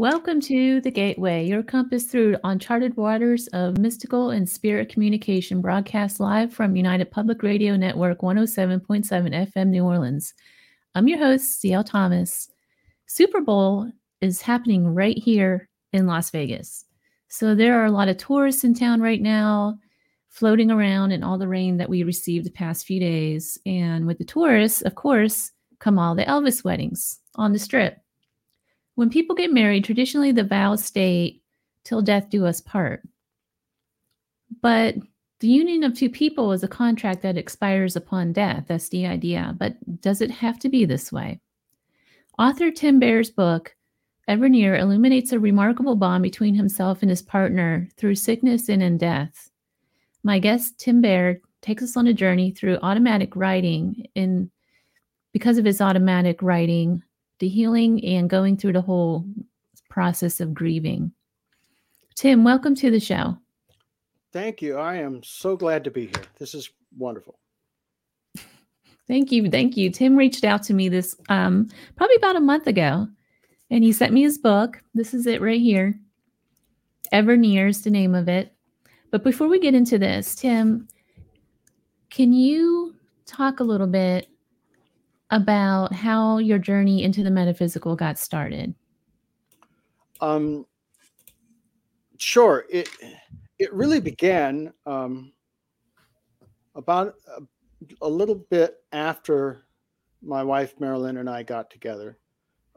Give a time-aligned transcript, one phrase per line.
[0.00, 6.20] Welcome to The Gateway, your compass through uncharted waters of mystical and spirit communication, broadcast
[6.20, 10.32] live from United Public Radio Network 107.7 FM New Orleans.
[10.94, 12.50] I'm your host, CL Thomas.
[13.08, 16.86] Super Bowl is happening right here in Las Vegas.
[17.28, 19.76] So there are a lot of tourists in town right now,
[20.30, 23.58] floating around in all the rain that we received the past few days.
[23.66, 27.98] And with the tourists, of course, come all the Elvis weddings on the strip.
[28.94, 31.42] When people get married, traditionally the vows state,
[31.84, 33.02] till death do us part.
[34.60, 34.96] But
[35.40, 38.64] the union of two people is a contract that expires upon death.
[38.68, 39.54] That's the idea.
[39.58, 41.40] But does it have to be this way?
[42.38, 43.74] Author Tim Bair's book,
[44.28, 48.98] Ever Near, illuminates a remarkable bond between himself and his partner through sickness and in
[48.98, 49.50] death.
[50.22, 54.50] My guest, Tim Bair, takes us on a journey through automatic writing in
[55.32, 57.02] because of his automatic writing
[57.40, 59.24] the healing and going through the whole
[59.88, 61.12] process of grieving.
[62.14, 63.36] Tim, welcome to the show.
[64.32, 64.76] Thank you.
[64.76, 66.24] I am so glad to be here.
[66.38, 67.38] This is wonderful.
[69.08, 69.50] Thank you.
[69.50, 69.90] Thank you.
[69.90, 73.08] Tim reached out to me this um, probably about a month ago
[73.70, 74.82] and he sent me his book.
[74.94, 75.98] This is it right here.
[77.10, 78.54] Ever Near is the name of it.
[79.10, 80.86] But before we get into this, Tim,
[82.10, 82.94] can you
[83.26, 84.28] talk a little bit
[85.30, 88.74] about how your journey into the metaphysical got started?
[90.20, 90.66] Um,
[92.18, 92.66] sure.
[92.68, 92.88] It
[93.58, 95.32] it really began um,
[96.74, 97.42] about a,
[98.02, 99.66] a, little bit after
[100.22, 102.18] my wife Mari Lynn and I got together.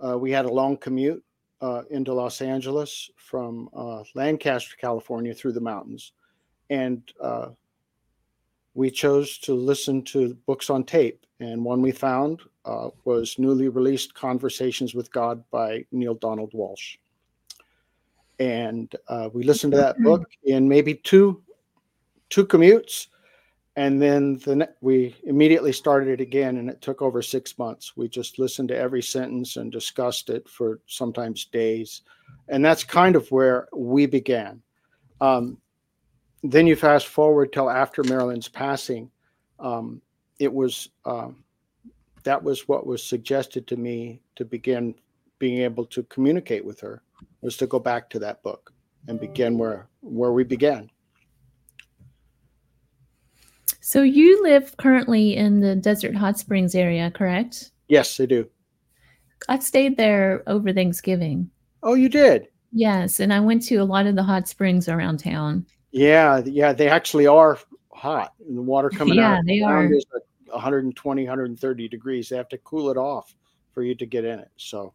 [0.04, 1.24] Uh, we had a long commute
[1.62, 6.12] uh, into Los Angeles from uh, Lancaster, California, through the mountains,
[6.70, 7.50] and uh,
[8.74, 11.26] we chose to listen to books on tape.
[11.40, 16.98] And one we found uh, was newly released Conversations with God by Neale Donald Walsch.
[18.40, 21.42] And uh, we listened to that book in maybe two
[22.30, 23.08] two commutes,
[23.76, 27.96] and then the ne- we immediately started it again, and it took over six months.
[27.96, 32.02] We just listened to every sentence and discussed it for sometimes days,
[32.48, 34.62] and that's kind of where we began.
[35.22, 35.60] Um,
[36.42, 39.12] then you fast forward till after Mari Lynn's passing.
[39.60, 40.02] Um,
[40.40, 41.43] it was um,
[42.24, 44.96] that was what was suggested to me to begin
[45.40, 47.02] being able to communicate with her
[47.42, 48.72] was to go back to that book
[49.08, 50.90] and begin where where we began.
[53.82, 57.72] So you live currently in the Desert Hot Springs area, correct?
[57.90, 58.48] Yes, I do.
[59.50, 61.50] I stayed there over Thanksgiving.
[61.84, 62.48] Oh, you did?
[62.72, 65.66] Yes, and I went to a lot of the hot springs around town.
[65.92, 67.60] Yeah, yeah, they actually are
[67.92, 68.34] hot.
[68.48, 69.42] And the water coming yeah, out.
[69.46, 69.92] Yeah, they are.
[70.54, 72.30] 120, 130 degrees.
[72.30, 73.36] They have to cool it off
[73.72, 74.52] for you to get in it.
[74.58, 74.94] So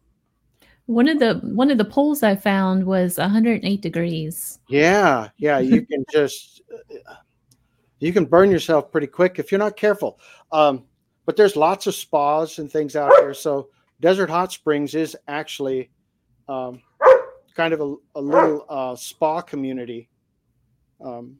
[0.85, 4.59] one of the one of the poles I found was 108 degrees.
[4.67, 6.61] Yeah, yeah, you can just
[7.99, 10.19] you can burn yourself pretty quick if you're not careful.
[10.51, 10.85] Um,
[11.25, 13.35] but there's lots of spas and things out there.
[13.35, 15.91] So Desert Hot Springs is actually
[16.47, 16.81] um,
[17.55, 20.09] kind of a, a little uh, spa community.
[21.05, 21.37] Um,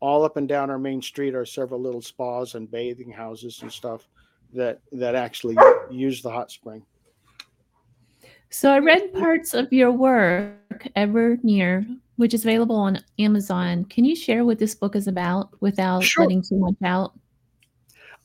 [0.00, 3.70] all up and down our main street are several little spas and bathing houses and
[3.70, 4.08] stuff
[4.52, 5.56] that that actually
[5.90, 6.84] use the hot spring.
[8.48, 13.84] So I read parts of your work, Ever Near, which is available on Amazon.
[13.84, 16.24] Can you share what this book is about without sure.
[16.24, 17.12] letting too much out?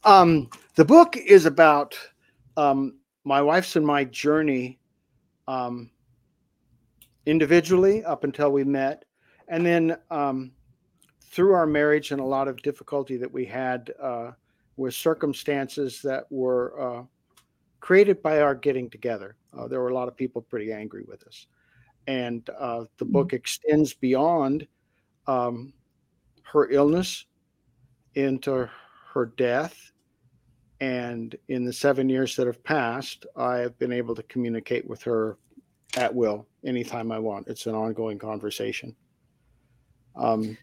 [0.04, 1.96] Um, the book is about
[2.58, 4.80] um, my wife's and my journey
[5.48, 5.92] um,
[7.28, 9.06] individually up until we met,
[9.48, 10.52] and then um,
[11.36, 14.32] through our marriage and a lot of difficulty that we had uh,
[14.78, 17.04] with circumstances that were uh,
[17.82, 19.36] created by our getting together.
[19.56, 21.48] Uh, there were a lot of people pretty angry with us.
[22.08, 23.36] And uh, the book mm-hmm.
[23.36, 24.66] extends beyond
[25.28, 25.74] um,
[26.44, 27.26] her illness
[28.14, 28.70] into
[29.14, 29.92] her death.
[30.80, 35.04] And in the seven years that have passed, I have been able to communicate with
[35.04, 35.38] her
[35.98, 37.50] at will anytime I want.
[37.50, 38.96] It's an ongoing conversation.
[40.16, 40.58] Um,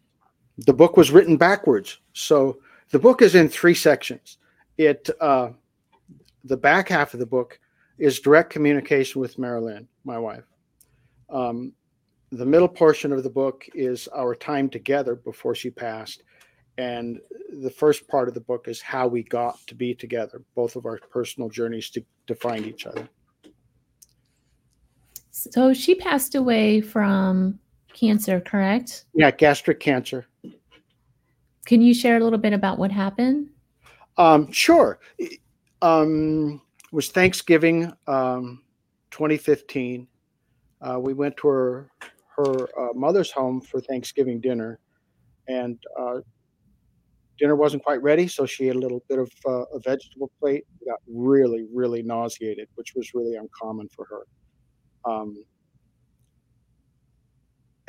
[0.66, 1.98] the book was written backwards.
[2.12, 2.58] So
[2.90, 4.38] the book is in three sections.
[4.78, 5.50] It uh,
[6.44, 7.58] the back half of the book
[7.98, 10.44] is direct communication with Mari Lynn, my wife.
[11.30, 11.72] Um,
[12.30, 16.22] the middle portion of the book is our time together before she passed,
[16.78, 17.20] and
[17.60, 20.86] the first part of the book is how we got to be together, both of
[20.86, 23.08] our personal journeys to, to find each other.
[25.30, 27.58] So she passed away from
[27.92, 29.04] cancer, correct?
[29.14, 30.26] Yeah, gastric cancer.
[31.66, 33.48] Can you share a little bit about what happened?
[34.16, 34.98] Um, sure.
[35.80, 38.62] Um, it was Thanksgiving um,
[39.10, 40.06] 2015.
[40.80, 41.90] uh, we went to her
[42.36, 44.78] her uh, mother's home for Thanksgiving dinner,
[45.48, 46.20] and uh,
[47.38, 50.64] dinner wasn't quite ready, so she ate a little bit of uh, a vegetable plate.
[50.86, 54.26] Got really, really nauseated, which was really uncommon for her.
[55.04, 55.44] Um,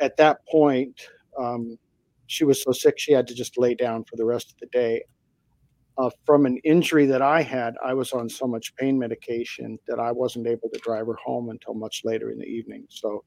[0.00, 1.00] at that point,
[1.38, 1.78] um,
[2.26, 4.66] she was so sick she had to just lay down for the rest of the
[4.66, 5.02] day.
[5.96, 10.00] Uh, from an injury that I had, I was on so much pain medication that
[10.00, 12.84] I wasn't able to drive her home until much later in the evening.
[12.88, 13.24] So,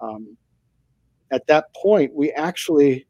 [0.00, 0.36] um,
[1.30, 3.06] at that point, we actually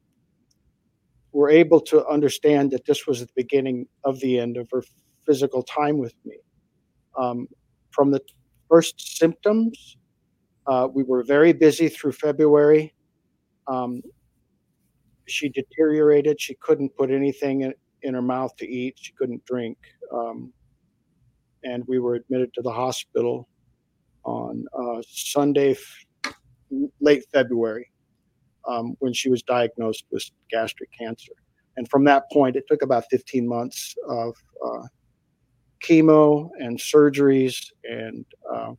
[1.33, 4.83] were able to understand that this was the beginning of the end of her
[5.27, 6.37] physical time with me.
[7.19, 7.49] Um,
[7.91, 8.21] from the
[8.69, 9.97] first symptoms,
[10.67, 12.95] uh, we were very busy through February.
[13.67, 14.03] Um,
[15.27, 16.41] she deteriorated.
[16.41, 18.95] She couldn't put anything in, in her mouth to eat.
[18.99, 19.79] She couldn't drink.
[20.13, 20.53] Um,
[21.65, 23.49] and we were admitted to the hospital
[24.25, 26.35] on uh, Sunday, f-
[27.01, 27.91] late February
[28.69, 31.33] um, when she was diagnosed with gastric cancer.
[31.77, 34.35] And from that point, it took about 15 months of
[34.65, 34.83] uh,
[35.83, 37.71] chemo and surgeries.
[37.85, 38.73] And uh,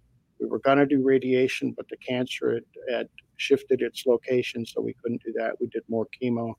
[0.45, 2.63] we were going to do radiation, but the cancer had,
[2.93, 5.59] had, shifted its location, so we couldn't do that.
[5.59, 6.53] We did more chemo.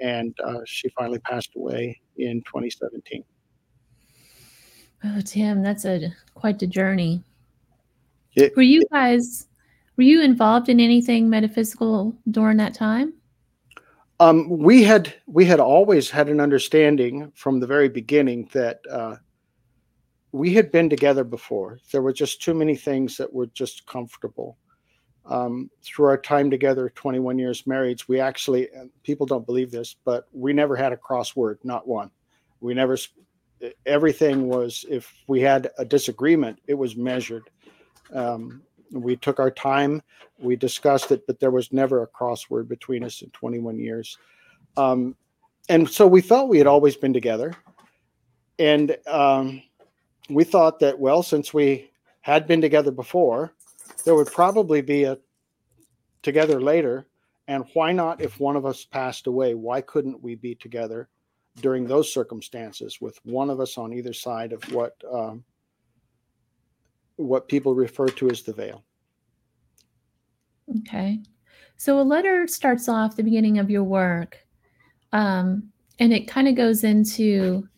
[0.00, 3.22] And uh, she finally passed away in 2017.
[5.04, 7.22] Oh, Tim, that's a quite the journey.
[8.34, 9.46] It, Were you guys
[9.98, 13.12] were you involved in anything metaphysical during that time?
[14.20, 19.16] Um, we had we had always had an understanding from the very beginning that uh,
[20.36, 21.78] we had been together before.
[21.90, 24.58] There were just too many things that were just comfortable.
[25.24, 28.68] Um, through our time together, 21 years married, we actually
[29.02, 32.10] people don't believe this, but we never had a crossword, not one.
[32.60, 32.98] We never.
[33.86, 37.48] Everything was if we had a disagreement, it was measured.
[38.12, 38.62] Um,
[38.92, 40.02] we took our time,
[40.38, 44.18] we discussed it, but there was never a crossword between us in 21 years.
[44.76, 45.16] Um,
[45.70, 47.54] and so we felt we had always been together.
[48.58, 49.62] And um,
[50.28, 51.90] we thought that, well, since we
[52.20, 53.52] had been together before,
[54.04, 55.18] there would probably be a
[56.22, 57.06] together later.
[57.48, 59.54] And why not if one of us passed away?
[59.54, 61.08] Why couldn't we be together
[61.60, 65.44] during those circumstances with one of us on either side of what um,
[67.16, 68.84] what people refer to as the veil.
[70.80, 71.20] Okay.
[71.78, 74.38] So a letter starts off the beginning of your work,
[75.12, 77.68] um, and it kind of goes into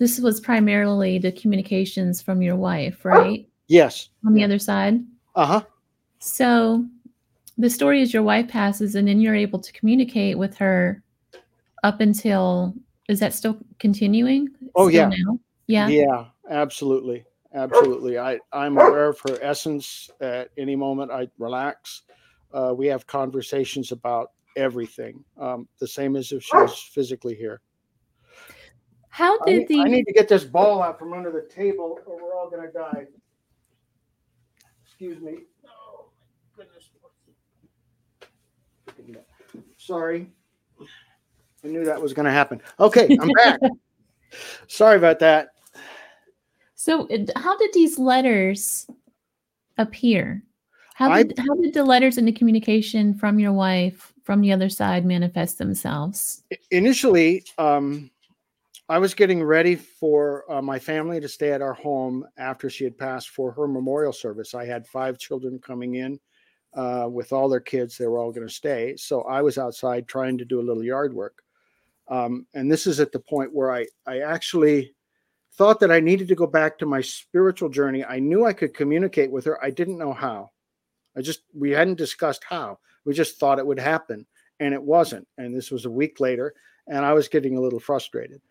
[0.00, 3.48] this was primarily the communications from your wife, right?
[3.68, 4.08] Yes.
[4.26, 5.00] On the other side?
[5.36, 5.62] Uh huh.
[6.18, 6.84] So
[7.56, 11.04] the story is your wife passes, and then you're able to communicate with her
[11.84, 12.74] up until
[13.08, 14.48] is that still continuing?
[14.74, 15.16] Oh, still yeah.
[15.16, 15.38] Now?
[15.68, 15.88] Yeah.
[15.88, 17.24] Yeah, absolutely
[17.54, 18.18] absolutely.
[18.18, 20.10] I, I'm aware of her essence.
[20.20, 22.02] At any moment, I relax.
[22.52, 27.60] Uh, we have conversations about everything, um, the same as if she was physically here.
[29.10, 29.80] How did I, the?
[29.80, 32.66] I need to get this ball out from under the table, or we're all going
[32.66, 33.06] to die.
[34.84, 35.38] Excuse me.
[35.66, 36.06] Oh
[36.56, 36.64] my
[38.96, 39.24] goodness.
[39.76, 40.30] Sorry.
[41.64, 42.62] I knew that was going to happen.
[42.78, 43.60] Okay, I'm back.
[44.68, 45.48] Sorry about that.
[46.74, 48.86] So, how did these letters
[49.76, 50.42] appear?
[50.94, 54.52] How did, I, how did the letters and the communication from your wife from the
[54.52, 56.44] other side manifest themselves?
[56.70, 58.10] Initially, um,
[58.90, 62.82] I was getting ready for uh, my family to stay at our home after she
[62.82, 64.52] had passed for her memorial service.
[64.52, 66.18] I had five children coming in
[66.74, 67.96] uh, with all their kids.
[67.96, 68.96] They were all going to stay.
[68.96, 71.40] So I was outside trying to do a little yard work.
[72.08, 74.92] Um, and this is at the point where I, I actually
[75.52, 78.04] thought that I needed to go back to my spiritual journey.
[78.04, 79.64] I knew I could communicate with her.
[79.64, 80.50] I didn't know how.
[81.16, 82.80] I just, we hadn't discussed how.
[83.04, 84.26] We just thought it would happen
[84.58, 85.28] and it wasn't.
[85.38, 86.54] And this was a week later
[86.88, 88.42] and I was getting a little frustrated.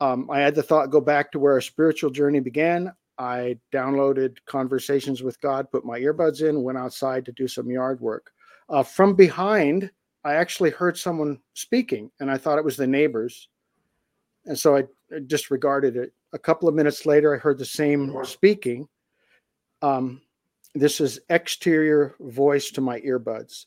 [0.00, 2.92] Um, I had the thought go back to where our spiritual journey began.
[3.18, 8.00] I downloaded Conversations with God, put my earbuds in, went outside to do some yard
[8.00, 8.30] work.
[8.68, 9.90] Uh, from behind,
[10.24, 13.48] I actually heard someone speaking, and I thought it was the neighbors.
[14.44, 14.84] And so I
[15.26, 16.12] disregarded it.
[16.32, 18.88] A couple of minutes later, I heard the same speaking.
[19.82, 20.20] Um,
[20.74, 23.66] this is exterior voice to my earbuds.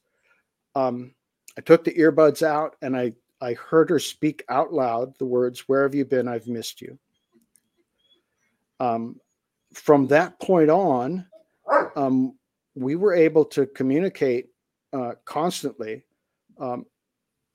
[0.76, 1.16] Um,
[1.58, 5.68] I took the earbuds out and I, I heard her speak out loud the words,
[5.68, 6.28] Where have you been?
[6.28, 6.98] I've missed you.
[8.80, 9.20] Um,
[9.74, 11.26] from that point on,
[11.96, 12.38] um,
[12.76, 14.50] we were able to communicate
[14.94, 16.04] uh, constantly.
[16.60, 16.86] Um,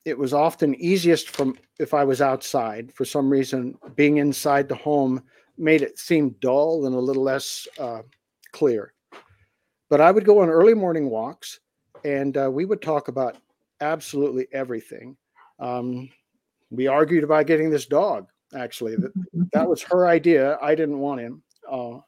[0.05, 2.93] it was often easiest from if I was outside.
[2.93, 5.23] For some reason, being inside the home
[5.57, 8.03] made it seem dull and a little less uh,
[8.53, 8.93] clear.
[9.89, 11.61] but I would go on early morning walks,
[12.05, 13.37] and uh, we would talk about
[13.81, 15.17] absolutely everything.
[15.59, 16.09] Um,
[16.71, 18.29] we argued about getting this dog.
[18.57, 19.13] Actually, that
[19.53, 20.59] that was her idea.
[20.61, 21.99] I didn't want him, uh,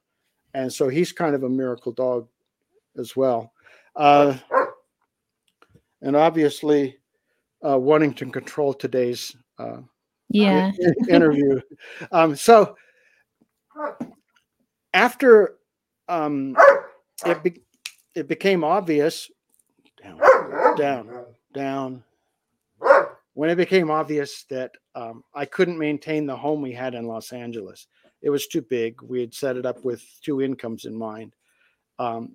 [0.54, 2.28] and so he's kind of a miracle dog
[2.98, 3.52] as well.
[3.94, 4.36] Uh,
[6.02, 6.98] and obviously,
[7.66, 9.78] uh, wanting to control today's uh,
[10.28, 10.72] yeah
[11.08, 11.60] interview.
[12.12, 12.76] Um, so
[14.94, 15.56] after
[16.08, 16.56] um,
[17.26, 17.62] it be-
[18.14, 19.30] it became obvious
[20.02, 20.20] down
[20.76, 22.04] down down
[23.36, 27.34] when it became obvious that um, I couldn't maintain the home we had in Los
[27.34, 27.86] Angeles.
[28.22, 29.02] It was too big.
[29.02, 31.34] We had set it up with two incomes in mind.
[31.98, 32.34] Um,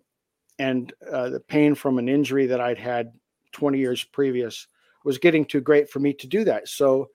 [0.60, 3.13] and uh, the pain from an injury that I'd had
[3.53, 4.67] 20 years previous
[5.03, 6.67] was getting too great for me to do that.
[6.67, 7.10] So,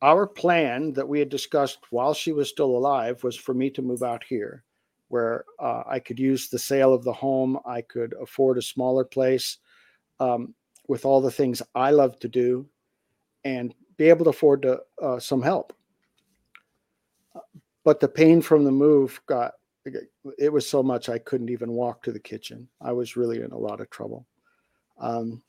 [0.00, 3.82] our plan that we had discussed while she was still alive was for me to
[3.82, 4.62] move out here
[5.08, 7.58] where uh, I could use the sale of the home.
[7.66, 9.58] I could afford a smaller place
[10.20, 10.54] um,
[10.86, 12.68] with all the things I love to do
[13.44, 15.72] and be able to afford to, uh, some help.
[17.84, 19.52] But the pain from the move got,
[20.38, 22.68] it was so much I couldn't even walk to the kitchen.
[22.80, 24.26] I was really in a lot of trouble.
[24.98, 25.42] Um,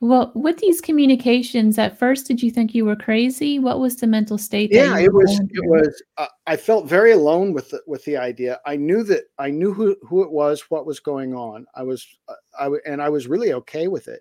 [0.00, 3.58] well, with these communications, at first, did you think you were crazy?
[3.58, 4.70] What was the mental state?
[4.70, 5.40] Yeah, it was.
[5.40, 6.02] It was.
[6.18, 8.60] Uh, I felt very alone with the, with the idea.
[8.66, 11.64] I knew that I knew who who it was, what was going on.
[11.74, 14.20] I was, uh, I and I was really okay with it.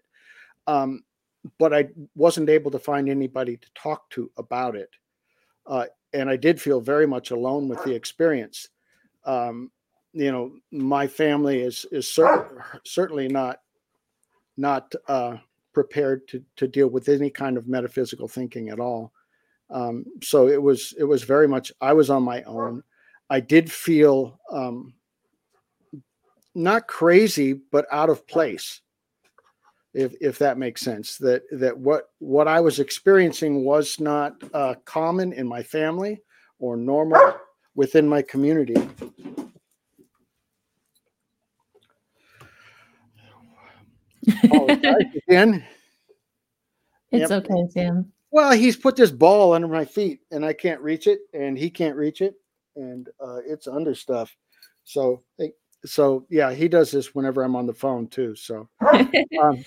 [0.65, 1.03] Um,
[1.57, 4.89] but I wasn't able to find anybody to talk to about it,
[5.67, 8.69] uh, and I did feel very much alone with the experience.
[9.25, 9.71] Um,
[10.13, 12.07] you know, my family is is
[12.85, 13.59] certainly not
[14.57, 15.37] not uh,
[15.73, 19.11] prepared to to deal with any kind of metaphysical thinking at all.
[19.69, 22.83] Um, so it was it was very much I was on my own.
[23.29, 24.93] I did feel um,
[26.53, 28.81] not crazy, but out of place,
[29.95, 31.17] if if that makes sense.
[31.17, 36.21] That that what what I was experiencing was not uh, common in my family
[36.59, 37.37] or normal
[37.73, 38.75] within my community.
[44.51, 44.67] oh,
[45.27, 45.65] again.
[47.11, 47.45] It's yep.
[47.45, 48.11] okay, Sam.
[48.31, 51.69] Well, he's put this ball under my feet, and I can't reach it, and he
[51.69, 52.33] can't reach it,
[52.75, 54.35] and uh, it's under stuff.
[54.83, 55.23] So,
[55.85, 58.35] so yeah, he does this whenever I'm on the phone too.
[58.35, 58.67] So,
[59.41, 59.63] um,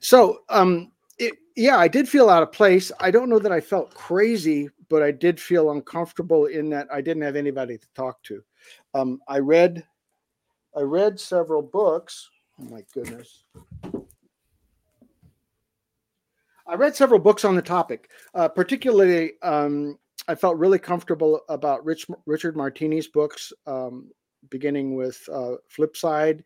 [0.00, 2.92] so um, it, yeah, I did feel out of place.
[3.00, 7.00] I don't know that I felt crazy, but I did feel uncomfortable in that I
[7.00, 8.42] didn't have anybody to talk to.
[8.94, 9.84] Um, I read,
[10.76, 12.28] I read several books.
[12.60, 13.44] Oh my goodness.
[16.66, 18.10] I read several books on the topic.
[18.34, 24.10] Uh, particularly, um, I felt really comfortable about Rich, Richard Martini's books, um,
[24.50, 26.42] beginning with uh, Flipside,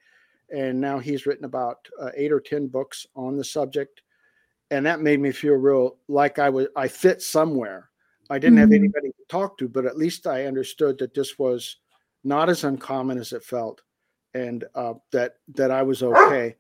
[0.52, 4.02] and now he's written about uh, eight or ten books on the subject,
[4.71, 7.88] and that made me feel real like I was I fit somewhere.
[8.30, 8.61] I didn't mm-hmm.
[8.61, 11.78] have anybody to talk to, but at least I understood that this was
[12.25, 13.82] not as uncommon as it felt,
[14.35, 16.56] and uh, that that I was okay.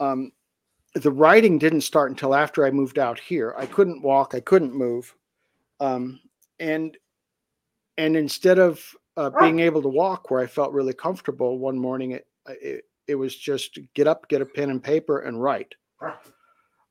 [0.00, 0.32] Um,
[0.94, 3.54] the writing didn't start until after I moved out here.
[3.56, 5.14] I couldn't walk, I couldn't move,
[5.80, 6.20] um,
[6.58, 6.96] and
[7.96, 8.84] and instead of
[9.16, 13.14] uh, being able to walk where I felt really comfortable, one morning it, it it
[13.14, 15.74] was just get up, get a pen and paper, and write.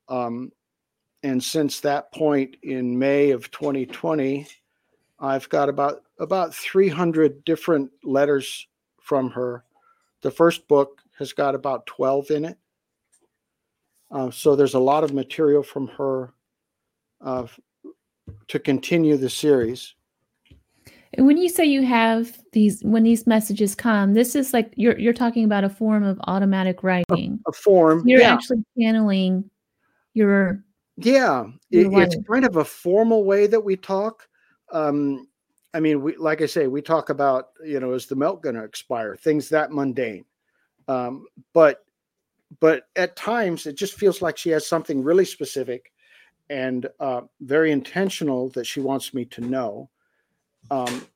[0.08, 0.52] Um,
[1.22, 4.46] and since that point in May of 2020,
[5.20, 8.66] I've got about about 300 different letters
[9.00, 9.64] from her.
[10.22, 12.58] The first book has got about 12 in it.
[14.10, 16.32] Uh, so there's a lot of material from her
[17.20, 17.46] uh,
[18.48, 19.94] to continue the series.
[21.14, 24.98] And when you say you have these, when these messages come, this is like you're
[24.98, 27.40] you're talking about a form of automatic writing.
[27.46, 28.06] A, a form.
[28.06, 28.34] You're yeah.
[28.34, 29.50] actually channeling
[30.14, 30.62] your.
[30.96, 34.28] Yeah, it, it's kind of a formal way that we talk.
[34.72, 35.28] Um,
[35.72, 38.56] I mean, we like I say, we talk about you know, is the milk going
[38.56, 39.16] to expire?
[39.16, 40.24] Things that mundane.
[40.88, 41.84] Um, but
[42.60, 45.92] but at times it just feels like she has something really specific
[46.50, 49.90] and uh, very intentional that she wants me to know.
[50.70, 51.06] Um,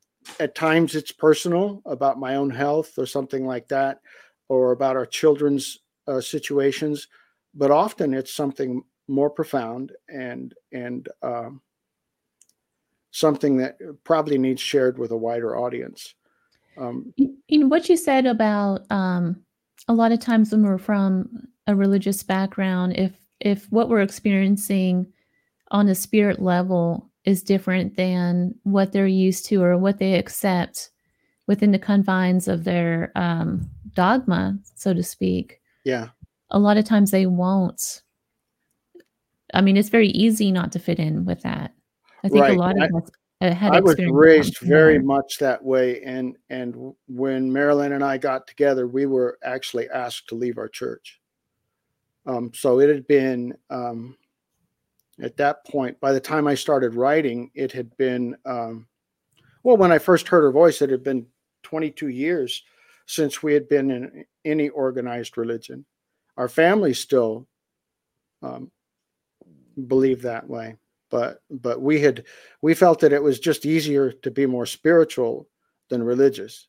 [0.41, 4.01] at times it's personal about my own health or something like that,
[4.49, 7.09] or about our children's uh, situations,
[7.55, 11.61] but often it's something more profound and and um,
[13.11, 16.15] something that probably needs shared with a wider audience.
[16.77, 17.13] Um,
[17.49, 19.45] in what you said about um,
[19.89, 25.13] a lot of times when we're from a religious background, if if what we're experiencing
[25.71, 30.91] on a spirit level is different than what they're used to or what they accept,
[31.47, 35.61] within the confines of their um, dogma, so to speak.
[35.85, 36.09] Yeah.
[36.51, 38.03] A lot of times they won't.
[39.55, 41.73] I mean, it's very easy not to fit in with that.
[42.25, 42.57] I think Right.
[42.57, 43.11] a lot I- of us
[43.41, 48.05] uh, had I was raised very much that way, and and when Mari Lynn and
[48.05, 51.21] I got together, we were actually asked to leave our church.
[52.25, 54.17] Um, so it had been um,
[55.23, 55.99] at that point.
[56.01, 58.87] By the time I started writing, it had been um,
[59.63, 59.79] well.
[59.79, 61.27] When I first heard her voice, it had been
[61.63, 62.63] 22 years
[63.07, 65.87] since we had been in any organized religion.
[66.37, 67.47] Our family still
[68.43, 68.71] um,
[69.87, 70.77] believed that way
[71.13, 72.25] but but we had
[72.63, 75.47] we felt that it was just easier to be more spiritual
[75.89, 76.67] than religious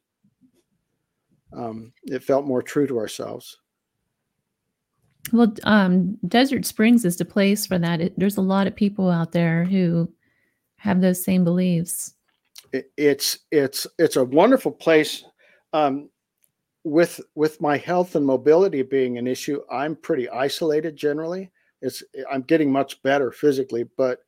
[1.54, 3.58] um, it felt more true to ourselves
[5.32, 8.02] Well, um, Desert Springs is the place for that.
[8.02, 10.12] It, there's a lot of people out there who
[10.78, 12.14] have those same beliefs.
[12.74, 15.24] it, it's it's it's a wonderful place
[15.72, 16.10] um,
[16.84, 21.50] with with my health and mobility being an issue i'm pretty isolated generally
[21.82, 24.20] it's i'm getting much better physically but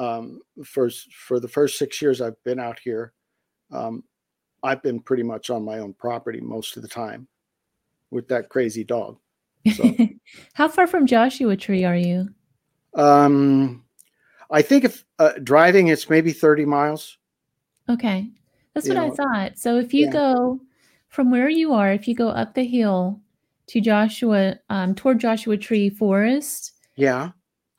[0.00, 0.90] um, for
[1.26, 3.12] for the first six years i've been out here
[3.70, 4.02] um,
[4.64, 7.28] i've been pretty much on my own property most of the time
[8.10, 9.18] with that crazy dog
[9.74, 9.96] So-
[10.54, 12.28] How far from Joshua Tree are you?
[12.94, 13.84] um,
[14.50, 17.18] i think if uh, driving it's maybe 30 miles
[17.88, 18.28] Okay.
[18.74, 19.58] That's You what I thought.
[19.58, 20.12] So if you yeah.
[20.12, 20.60] go
[21.08, 23.20] from where you are, if you go up the hill
[23.66, 27.30] to Joshua, um, toward Joshua Tree Forest, yeah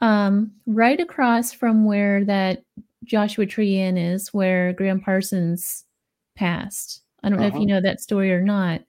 [0.01, 2.63] um, right across from where that
[3.05, 5.85] Joshua Tree Inn is, where Gram Parsons
[6.35, 7.01] passed.
[7.23, 7.61] I don't know if Uh-huh.
[7.61, 8.81] you know that story or not,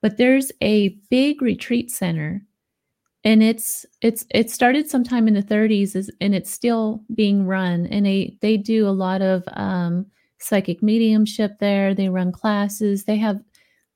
[0.00, 2.42] but there's a big retreat center,
[3.24, 7.86] and it's it's it started sometime in the 30s, and it's still being run.
[7.86, 10.06] And they they do a lot of um,
[10.38, 11.94] psychic mediumship there.
[11.94, 13.04] They run classes.
[13.04, 13.40] They have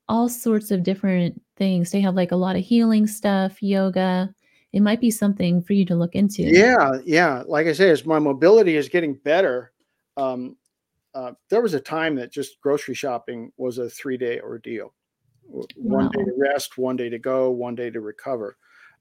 [0.09, 1.91] all sorts of different things.
[1.91, 4.33] They have like a lot of healing stuff, yoga.
[4.73, 6.43] It might be something for you to look into.
[6.43, 7.43] Yeah, yeah.
[7.47, 9.71] Like I say, as my mobility is getting better,
[10.17, 10.57] um,
[11.13, 14.93] uh, there was a time that just grocery shopping was a three day ordeal.
[15.75, 18.57] One day to rest, one day to go, one day to recover.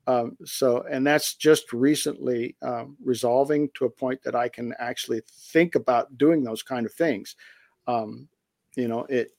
[0.07, 5.23] Um, so, and that's just recently um, resolving to a point that I can actually
[5.29, 7.37] think about doing those kind of things.
[7.87, 8.29] Um,
[8.77, 9.33] you know, it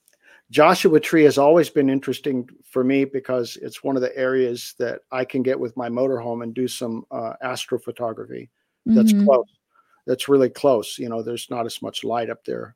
[0.52, 5.02] Joshua Tree has always been interesting for me because it's one of the areas that
[5.12, 8.50] I can get with my motorhome and do some uh, astrophotography.
[8.86, 9.24] That's Mhm.
[9.26, 9.48] close.
[10.06, 11.00] That's really close.
[11.00, 12.76] You know, there's not as much light up there.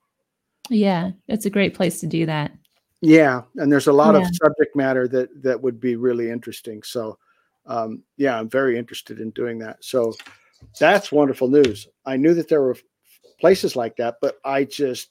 [0.70, 2.52] Yeah, it's a great place to do that.
[3.02, 4.22] Yeah, and there's a lot Yeah.
[4.22, 6.82] of subject matter that that would be really interesting.
[6.84, 7.18] So,
[7.66, 9.84] um, yeah, I'm very interested in doing that.
[9.84, 10.14] So,
[10.80, 11.88] that's wonderful news.
[12.06, 12.78] I knew that there were
[13.40, 15.10] places like that, but I just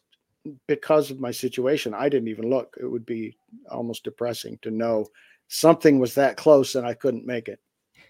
[0.66, 2.76] because of my situation, I didn't even look.
[2.80, 3.36] It would be
[3.70, 5.06] almost depressing to know
[5.48, 7.60] something was that close and I couldn't make it.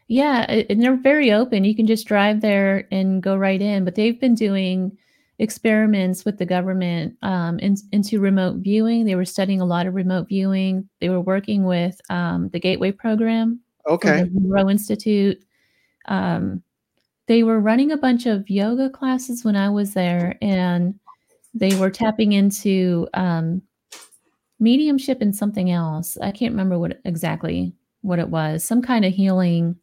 [0.09, 1.65] Yeah, and they're very open.
[1.65, 3.85] You can just drive there and go right in.
[3.85, 4.97] But they've been doing
[5.39, 9.05] experiments with the government um, in, into remote viewing.
[9.05, 10.89] They were studying a lot of remote viewing.
[11.01, 14.23] They were working with um, the Gateway program Okay.
[14.23, 15.39] the Monroe Institute.
[16.07, 16.63] Um,
[17.27, 20.99] they were running a bunch of yoga classes when I was there, and
[21.55, 23.63] they were tapping into um,
[24.61, 26.17] mediumship and something else.
[26.19, 27.73] I can't remember what exactly
[28.03, 28.65] what it was.
[28.65, 29.77] Some kind of healing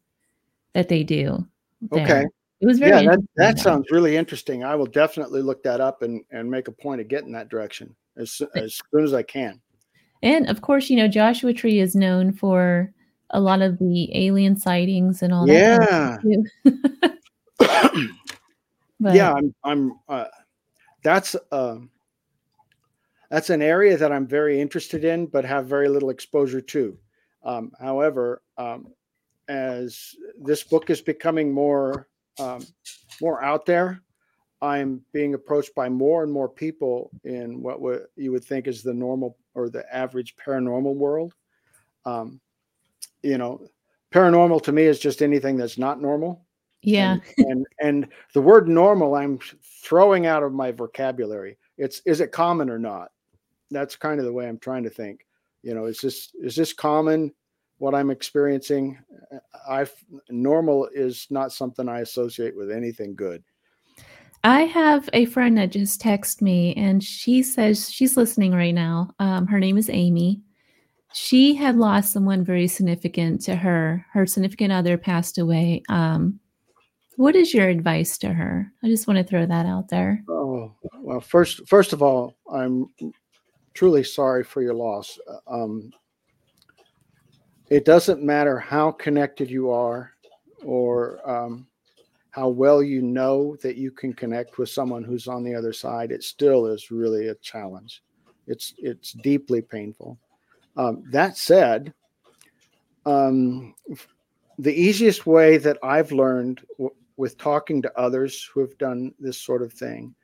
[0.72, 1.46] that they do.
[1.92, 2.04] there.
[2.04, 2.24] Okay.
[2.64, 4.64] It was very Yeah, that, that sounds really interesting.
[4.64, 7.94] I will definitely look that up and, and make a point of getting that direction
[8.16, 9.60] as, as soon as I can.
[10.22, 12.90] And of course, you know, Joshua Tree is known for
[13.28, 15.52] a lot of the alien sightings and all that.
[15.52, 16.16] Yeah.
[16.22, 18.08] kind of stuff, too.
[19.00, 20.24] But yeah, I'm, I'm, uh,
[21.02, 21.90] that's, um,
[23.28, 26.96] that's an area that I'm very interested in, but have very little exposure to.
[27.42, 28.94] Um, however, um,
[29.48, 32.66] as this book is becoming more, um,
[33.20, 34.00] more out there,
[34.60, 38.82] I'm being approached by more and more people in what would you would think is
[38.82, 41.34] the normal or the average paranormal world.
[42.04, 42.40] Um,
[43.22, 43.68] you know,
[44.12, 46.46] paranormal to me is just anything that's not normal.
[46.82, 49.38] yeah, And, and and the word normal I'm
[49.82, 51.58] throwing out of my vocabulary.
[51.76, 53.10] It's is it common or not?
[53.70, 55.26] That's kind of the way I'm trying to think.
[55.62, 57.32] You know, is this is this common
[57.78, 58.98] what I'm experiencing?
[59.68, 59.86] I
[60.28, 63.42] normal is not something I associate with anything good.
[64.44, 69.10] I have a friend that just texted me and she says she's listening right now.
[69.18, 70.42] Um, her name is Amy.
[71.14, 74.04] She had lost someone very significant to her.
[74.12, 75.82] Her significant other passed away.
[75.88, 76.40] Um,
[77.16, 78.70] what is your advice to her?
[78.82, 80.22] I just want to throw that out there.
[80.28, 82.88] Oh well, first first of all, I'm
[83.72, 85.18] truly sorry for your loss.
[85.46, 85.92] Um,
[87.74, 90.12] it doesn't matter how connected you are
[90.64, 91.66] or um,
[92.30, 96.12] how well you know that you can connect with someone who's on the other side.
[96.12, 98.00] It still is really a challenge.
[98.46, 100.20] It's it's deeply painful.
[100.76, 101.92] Um, that said,
[103.06, 103.74] um,
[104.56, 109.40] the easiest way that I've learned w- with talking to others who have done this
[109.40, 110.14] sort of thing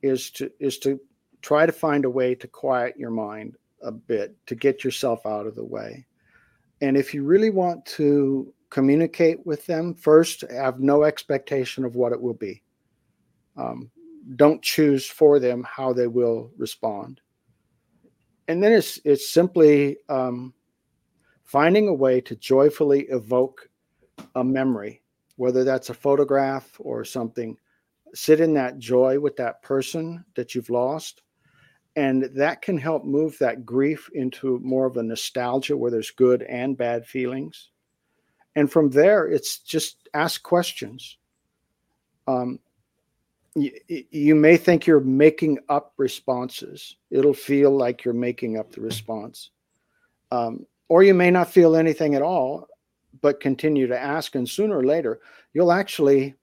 [0.00, 0.98] is to is to
[1.42, 5.46] try to find a way to quiet your mind a bit to get yourself out
[5.46, 6.06] of the way.
[6.80, 12.12] And if you really want to communicate with them, first have no expectation of what
[12.12, 12.62] it will be.
[13.56, 13.90] Um,
[14.36, 17.20] don't choose for them how they will respond.
[18.48, 20.52] And then it's it's simply um,
[21.44, 23.68] finding a way to joyfully evoke
[24.34, 25.02] a memory,
[25.36, 27.56] whether that's a photograph or something.
[28.14, 31.22] Sit in that joy with that person that you've lost.
[31.96, 36.42] And that can help move that grief into more of a nostalgia where there's good
[36.42, 37.70] and bad feelings.
[38.56, 41.18] And from there, it's just ask questions.
[42.26, 42.58] Um,
[43.54, 43.72] you,
[44.10, 46.96] you may think you're making up responses.
[47.10, 49.50] It'll feel like you're making up the response.
[50.32, 52.68] Um, or you may not feel anything at all
[53.20, 55.20] but continue to ask and sooner or later
[55.52, 56.34] you'll actually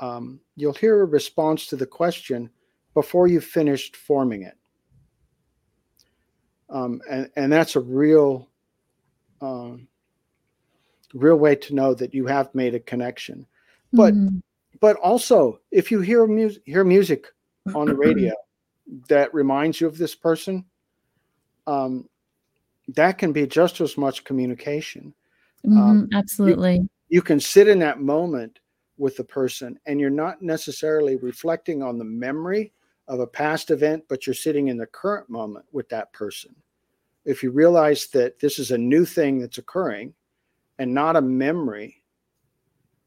[0.00, 2.50] um, you'll hear a response to the question
[2.96, 4.56] before you've finished forming it
[6.70, 8.48] um, and, and that's a real
[9.40, 9.86] um,
[11.14, 13.46] real way to know that you have made a connection
[13.92, 14.38] but mm-hmm.
[14.80, 17.26] but also if you hear music hear music
[17.74, 18.32] on the radio
[19.08, 20.64] that reminds you of this person
[21.66, 22.08] um,
[22.88, 25.12] that can be just as much communication.
[25.66, 26.76] Mm-hmm, um, absolutely.
[26.76, 28.58] You, you can sit in that moment
[28.98, 32.72] with the person and you're not necessarily reflecting on the memory
[33.08, 36.54] of a past event, but you're sitting in the current moment with that person.
[37.24, 40.14] If you realize that this is a new thing that's occurring
[40.78, 42.02] and not a memory,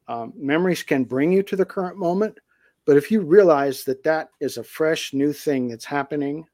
[0.08, 2.40] um, memories can bring you to the current moment.
[2.86, 6.46] But if you realize that that is a fresh new thing that's happening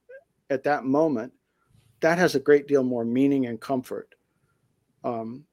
[0.49, 1.31] at that moment,
[2.01, 4.13] that has a great deal more meaning and comfort.
[5.03, 5.45] Um,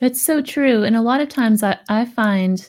[0.00, 0.84] it's so true.
[0.84, 2.68] And a lot of times I, I find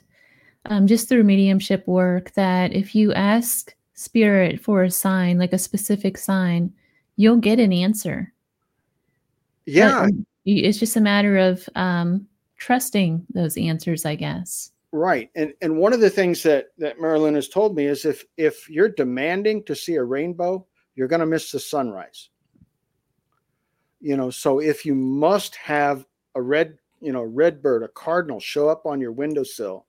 [0.68, 5.58] um, just through mediumship work that if you ask spirit for a sign, like a
[5.58, 6.72] specific sign,
[7.16, 8.34] you'll get an answer.
[9.66, 10.06] Yeah.
[10.06, 10.14] But
[10.46, 12.28] it's just a matter of um,
[12.58, 14.72] trusting those answers, I guess.
[14.94, 15.30] Right.
[15.36, 18.26] And and one of the things that that Mari Lynn has told me is if
[18.38, 22.30] if you're demanding to see a rainbow, you're going to miss the sunrise.
[24.00, 28.40] You know, so if you must have a red, you know, red bird, a cardinal
[28.40, 29.87] show up on your windowsill,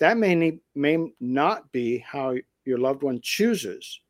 [0.00, 2.34] that may need, may not be how
[2.64, 4.00] your loved one chooses.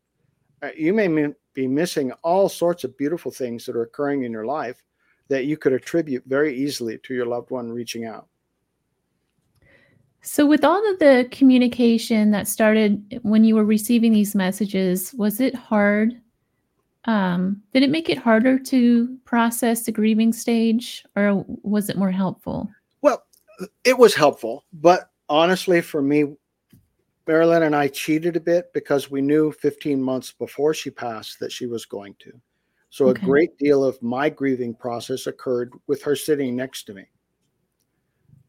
[0.61, 4.45] Uh, you may be missing all sorts of beautiful things that are occurring in your
[4.45, 4.83] life
[5.27, 8.27] that you could attribute very easily to your loved one reaching out.
[10.23, 15.39] So, with all of the communication that started when you were receiving these messages, was
[15.39, 16.21] it hard
[17.05, 22.11] um, did it make it harder to process the grieving stage or was it more
[22.11, 22.69] helpful?
[23.01, 23.23] Well,
[23.83, 26.35] it was helpful, but honestly, for me,
[27.27, 31.39] Mari Lynn and I cheated a bit because we knew 15 months before she passed
[31.39, 32.31] that she was going to.
[32.89, 33.21] So okay.
[33.21, 37.05] a great deal of my grieving process occurred with her sitting next to me.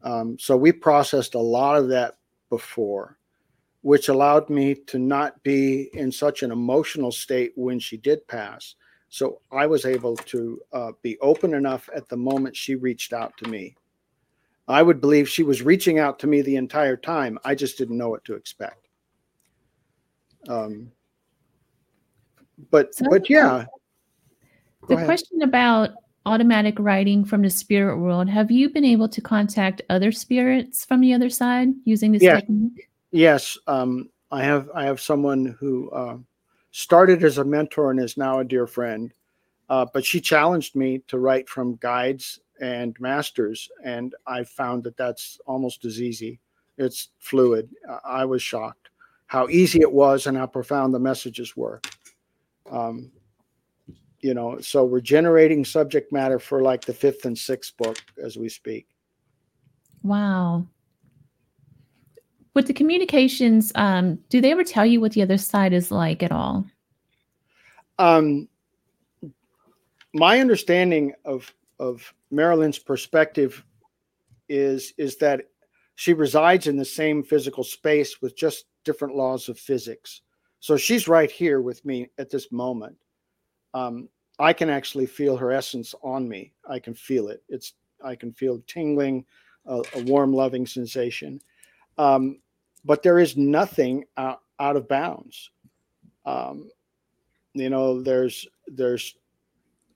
[0.03, 2.15] Um, so we processed a lot of that
[2.49, 3.17] before
[3.83, 8.75] which allowed me to not be in such an emotional state when she did pass.
[9.09, 13.35] So I was able to uh, be open enough at the moment she reached out
[13.37, 13.75] to me.
[14.67, 17.37] I would believe she was reaching out to me the entire time.
[17.43, 18.87] I just didn't know what to expect.
[20.47, 20.91] Um,
[22.71, 23.65] but so but yeah.
[24.87, 25.91] The question about
[26.25, 28.29] automatic writing from the spirit world.
[28.29, 32.35] Have you been able to contact other spirits from the other side using this yeah.
[32.35, 32.89] technique?
[33.11, 34.69] Yes, um, I have.
[34.73, 36.17] I have someone who uh,
[36.71, 39.13] started as a mentor and is now a dear friend.
[39.69, 44.97] Uh, but she challenged me to write from guides and masters, and I found that
[44.97, 46.39] that's almost as easy.
[46.77, 47.69] It's fluid.
[48.03, 48.89] I was shocked
[49.27, 51.81] how easy it was and how profound the messages were.
[52.69, 53.11] Um,
[54.19, 58.37] you know, so we're generating subject matter for like the fifth and sixth book as
[58.37, 58.87] we speak.
[60.03, 60.67] Wow.
[62.53, 66.21] With the communications, um, do they ever tell you what the other side is like
[66.21, 66.65] at all?
[67.97, 68.47] Um,
[70.13, 73.63] my understanding of of Mari Lynn's perspective
[74.49, 75.41] is is that
[75.95, 80.21] she resides in the same physical space with just different laws of physics.
[80.59, 82.97] So she's right here with me at this moment.
[83.73, 86.53] um, I can actually feel her essence on me.
[86.67, 87.43] I can feel it.
[87.49, 89.25] It's I can feel tingling,
[89.65, 91.39] a, a warm, loving sensation.
[91.97, 92.39] Um,
[92.83, 95.51] but there is nothing out, out of bounds.
[96.25, 96.69] Um,
[97.53, 99.15] you know, there's there's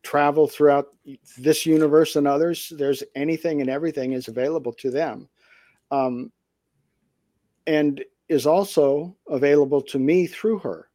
[0.07, 0.95] travel throughout
[1.37, 2.71] this universe and others.
[2.77, 5.27] There's anything and everything is available to them,
[5.91, 6.31] um,
[7.67, 10.87] and is also available to me through her.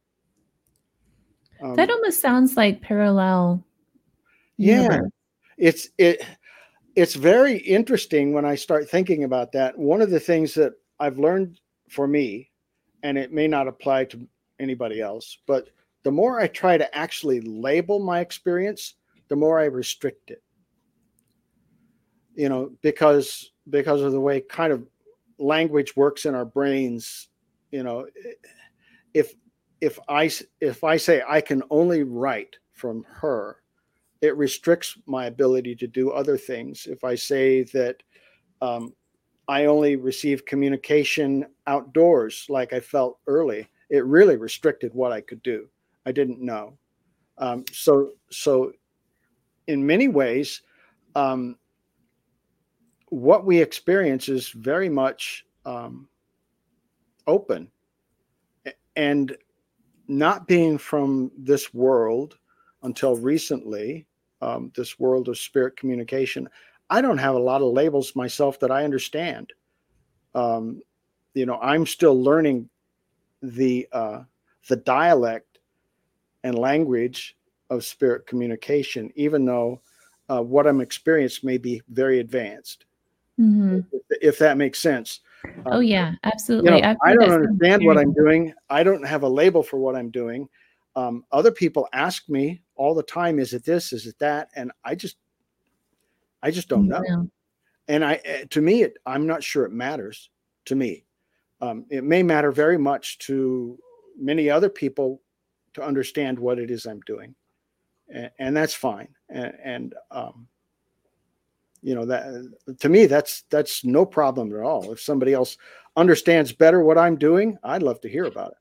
[1.61, 3.63] Um, that almost sounds like parallel.
[4.57, 5.11] Yeah, universe.
[5.57, 6.25] it's it.
[6.95, 9.77] It's very interesting when I start thinking about that.
[9.77, 12.49] One of the things that I've learned for me,
[13.03, 14.27] and it may not apply to
[14.59, 15.69] anybody else, but
[16.03, 18.95] the more I try to actually label my experience,
[19.33, 20.43] the more I restrict it.
[22.35, 24.87] You know, because because of the way kind of
[25.39, 27.29] language works in our brains,
[27.71, 28.05] you know,
[29.15, 29.33] if
[29.81, 30.29] if I
[30.61, 33.57] if I say I can only write from her,
[34.21, 36.85] it restricts my ability to do other things.
[36.85, 38.03] If I say that
[38.61, 38.93] um,
[39.47, 45.41] I only receive communication outdoors, like I felt early, it really restricted what I could
[45.41, 45.69] do.
[46.05, 46.77] I didn't know.
[47.39, 48.73] Um, so so,
[49.67, 50.61] in many ways,
[51.15, 51.57] um,
[53.09, 56.07] what we experience is very much um,
[57.27, 57.69] open
[58.95, 59.37] and
[60.07, 62.37] not being from this world
[62.83, 64.05] until recently,
[64.41, 66.49] um, this world of spirit communication,
[66.89, 69.53] I don't have a lot of labels myself that I understand.
[70.35, 70.81] Um,
[71.33, 72.69] you know, I'm still learning
[73.41, 74.23] the uh,
[74.67, 75.59] the dialect
[76.43, 77.35] and language
[77.73, 79.81] of spirit communication, even though
[80.29, 82.85] uh, what I'm experiencing may be very advanced.
[83.39, 83.79] Mm-hmm.
[83.91, 85.21] If, if, that makes sense.
[85.65, 86.75] Oh um, yeah, absolutely.
[86.75, 88.53] You know, I don't understand what I'm doing.
[88.69, 90.47] I don't have a label for what I'm doing.
[90.95, 93.91] Um, other people ask me all the time, "Is it this?
[93.91, 95.17] Is it that?" And I just,
[96.43, 97.01] I just don't know.
[97.05, 97.23] Yeah.
[97.87, 100.29] And I, eh, to me, it, I'm not sure it matters
[100.65, 101.05] to me.
[101.59, 103.77] Um, it may matter very much to
[104.17, 105.21] many other people
[105.73, 107.35] to understand what it is I'm doing,
[108.13, 109.09] and, and that's fine.
[109.29, 110.47] And, and um,
[111.83, 114.91] you know that to me that's that's no problem at all.
[114.91, 115.57] If somebody else
[115.95, 118.57] understands better what i'm doing i'd love to hear about it.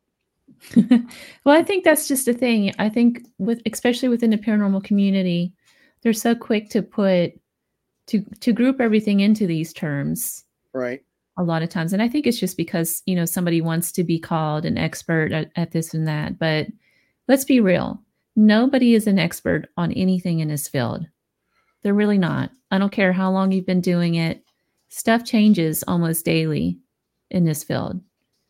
[1.44, 2.74] Well i think that's just a thing.
[2.78, 5.52] I think with especially within the paranormal community
[6.02, 7.32] they're so quick to put
[8.08, 11.02] to to group everything into these terms right.
[11.38, 11.92] a lot of times.
[11.92, 15.32] And i think it's just because you know somebody wants to be called an expert
[15.32, 16.38] at, at this and that.
[16.38, 16.66] But
[17.28, 18.02] let's be real
[18.36, 21.06] nobody is an expert on anything in this field
[21.82, 22.50] they're really not.
[22.70, 24.44] I don't care how long you've been doing it.
[24.88, 26.78] Stuff changes almost daily
[27.30, 28.00] in this field.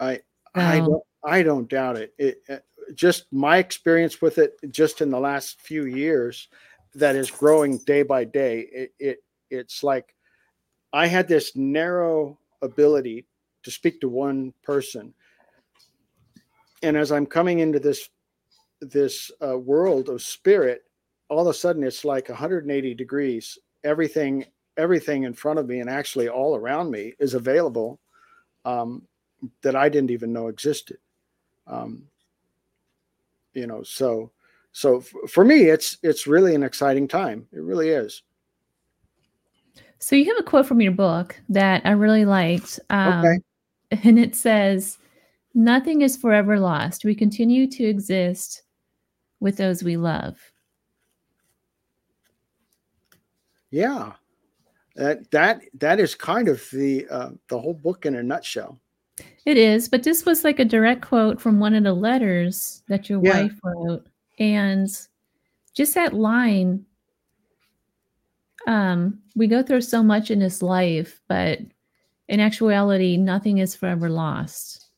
[0.01, 0.21] I
[0.55, 2.15] I don't I don't doubt it.
[2.19, 2.57] It uh,
[2.95, 6.49] just my experience with it just in the last few years
[6.95, 8.61] that is growing day by day.
[8.73, 9.19] It, it
[9.51, 10.15] it's like
[10.93, 13.27] I had this narrow ability
[13.63, 15.15] to speak to one person.
[16.83, 18.09] And as I'm coming into this
[18.83, 20.83] this uh, world of spirit,
[21.29, 23.59] all of a sudden it's like 180 degrees.
[23.85, 24.45] Everything,
[24.77, 28.01] everything in front of me and actually all around me is available
[28.65, 29.03] um,
[29.63, 30.99] that I didn't even know existed.
[31.67, 32.05] Um,
[33.55, 34.31] you know, so
[34.73, 37.47] so f- for me, it's it's really an exciting time.
[37.53, 38.23] It really is.
[39.99, 43.39] So you have a quote from your book that I really liked, um, okay.
[44.05, 44.99] and it says,
[45.55, 47.05] "Nothing is forever lost.
[47.05, 48.62] We continue to exist
[49.43, 50.39] with those we love."
[53.71, 54.13] Yeah,
[54.97, 58.79] that that that is kind of the uh, the whole book in a nutshell.
[59.45, 63.09] It is, but this was like a direct quote from one of the letters that
[63.09, 63.43] your yeah.
[63.43, 64.07] wife wrote,
[64.39, 64.89] and
[65.75, 66.85] just that line.
[68.67, 71.59] Um, we go through so much in this life, but
[72.29, 74.91] in actuality, nothing is forever lost.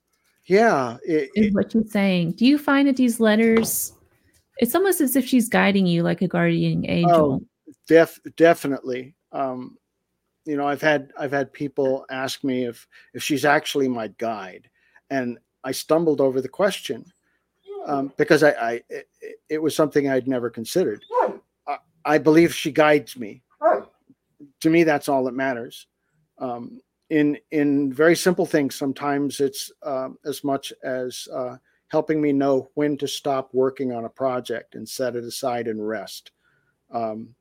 [0.45, 2.33] Yeah, it, is what you're saying.
[2.33, 3.94] Do you find that these letters?
[4.59, 7.43] It's almost as if she's guiding you like a guardian angel.
[7.43, 9.15] Oh, def definitely.
[9.33, 9.79] Um,
[10.45, 14.69] you know, I've had I've had people ask me if if she's actually my guide,
[15.11, 17.05] and I stumbled over the question
[17.87, 19.09] um, because I, I it,
[19.49, 21.03] it, was something I'd never considered.
[21.67, 23.43] I, I, believe she guides me.
[24.61, 25.87] To me, that's all that matters.
[26.39, 31.57] Um, in in very simple things, sometimes it's uh, as much as uh,
[31.95, 35.87] helping me know when to stop working on a project and set it aside and
[35.87, 36.33] rest.
[36.91, 37.37] Um,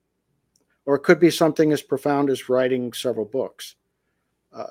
[0.85, 3.77] or it could be something as profound as writing several books.
[4.55, 4.67] Uh,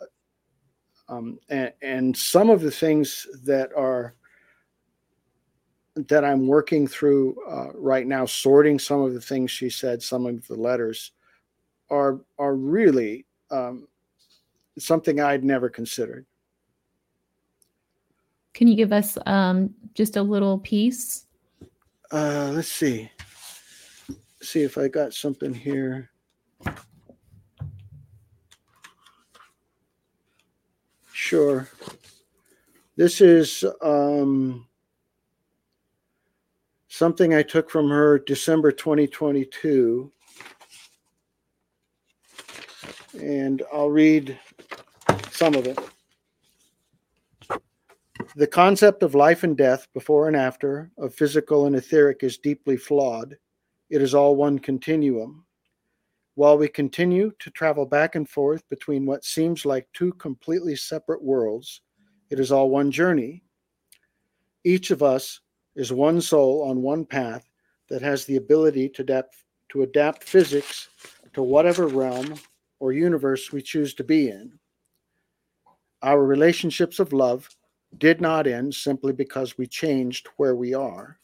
[1.09, 4.15] um, and, and, some of the things that are
[5.97, 10.27] that I'm working through uh, right now, sorting some of the things she said, some
[10.27, 11.11] of the letters,
[11.91, 13.89] are are really um,
[14.79, 16.25] something I'd never considered.
[18.55, 21.27] Can you give us um, just a little piece?
[22.11, 23.11] Uh, let's see.
[24.43, 26.11] See if I got something here.
[31.13, 31.69] Sure.
[32.97, 34.67] This is um,
[36.89, 40.13] something I took from her December 2022.
[43.19, 44.39] And I'll read
[45.31, 45.79] some of it.
[48.35, 52.79] The concept of life and death, before and after, of physical and etheric, is deeply
[52.79, 53.37] flawed.
[53.91, 55.45] It is all one continuum.
[56.35, 61.23] While we continue to travel back and forth between what seems like two completely separate
[61.23, 61.83] worlds,
[62.31, 63.43] it is all one journey.
[64.65, 65.41] Each of us
[65.77, 67.51] is one soul on one path
[67.91, 69.37] that has the ability to adapt,
[69.69, 70.89] to adapt physics
[71.35, 72.37] to whatever realm
[72.81, 74.59] or universe we choose to be in.
[76.01, 77.47] Our relationships of love
[77.99, 81.19] did not end simply because we changed where we are.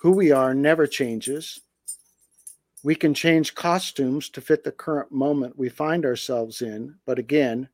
[0.00, 1.60] Who we are never changes.
[2.82, 7.68] We can change costumes to fit the current moment we find ourselves in, but again,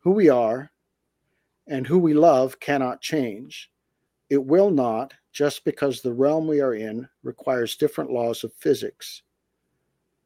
[0.00, 0.70] who we are
[1.66, 3.70] and who we love cannot change.
[4.28, 9.22] It will not, just because the realm we are in requires different laws of physics.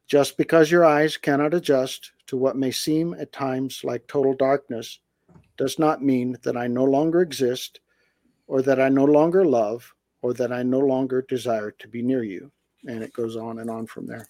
[0.07, 4.99] Just because your eyes cannot adjust to what may seem at times like total darkness
[5.57, 7.79] does not mean that I no longer exist,
[8.47, 9.91] or that I no longer love,
[10.21, 12.51] or that I no longer desire to be near you.
[12.87, 14.27] And it goes on and on from there.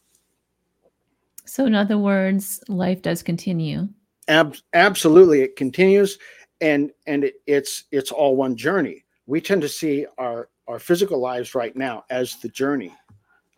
[1.46, 3.88] So, in other words, life does continue.
[4.28, 6.18] Ab- absolutely, it continues,
[6.62, 11.20] and and it, it's it's all one journey we tend to see our our physical
[11.20, 12.94] lives right now as the journey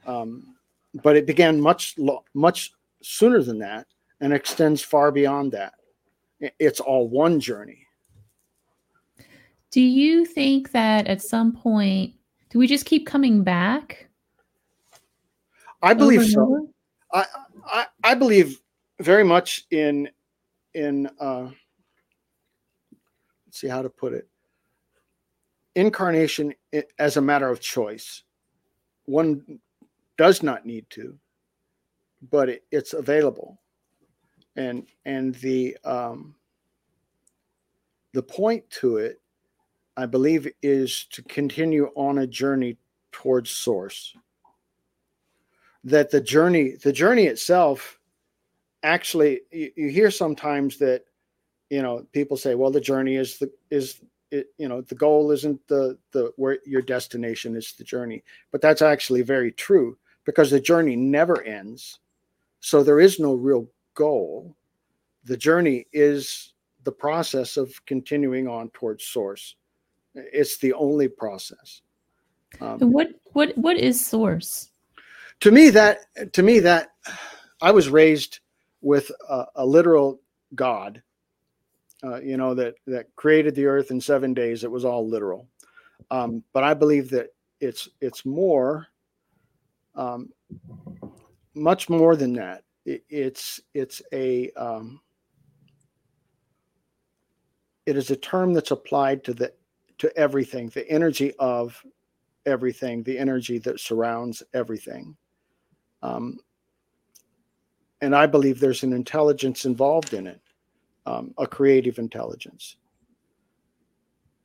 [0.05, 0.55] um,
[1.03, 1.95] but it began much
[2.33, 3.87] much sooner than that
[4.21, 5.73] and extends far beyond that
[6.39, 7.85] it's all one journey.
[9.71, 12.13] Do you think that at some point
[12.49, 14.07] do we just keep coming back?
[15.81, 16.69] I believe so.
[17.13, 17.25] I,
[17.65, 18.59] I i believe
[18.99, 20.09] very much in
[20.73, 21.49] in uh
[23.45, 24.27] let's see how to put it.
[25.75, 26.53] Incarnation
[26.97, 28.23] as a matter of choice.
[29.05, 29.59] One
[30.17, 31.17] does not need to,
[32.31, 33.59] but it, it's available,
[34.57, 36.35] and and the um,
[38.13, 39.21] the point to it,
[39.95, 42.77] I believe, is to continue on a journey
[43.11, 44.15] towards source.
[45.83, 47.99] That the journey, the journey itself,
[48.83, 51.03] actually, you, you hear sometimes that,
[51.69, 55.31] you know, people say, well, the journey is the is it, you know the goal
[55.31, 60.51] isn't the the where your destination is the journey but that's actually very true because
[60.51, 61.99] the journey never ends
[62.59, 64.55] so there is no real goal
[65.25, 69.55] the journey is the process of continuing on towards source
[70.15, 71.81] it's the only process
[72.61, 74.71] um, what what what is source
[75.39, 75.99] to me that
[76.31, 76.91] to me that
[77.61, 78.39] i was raised
[78.81, 80.21] with a, a literal
[80.55, 81.01] god
[82.03, 84.63] uh, you know, that that created the earth in seven days.
[84.63, 85.47] It was all literal,
[86.11, 88.87] um, but I believe that it's it's more,
[89.95, 90.29] um,
[91.55, 92.63] much more than that.
[92.87, 94.99] It, it's it's a um,
[97.85, 99.53] it is a term that's applied to the
[99.99, 101.79] to everything, the energy of
[102.47, 105.15] everything, the energy that surrounds everything.
[106.01, 106.39] Um,
[108.01, 110.41] and I believe there's an intelligence involved in it
[111.07, 112.75] um, a creative intelligence.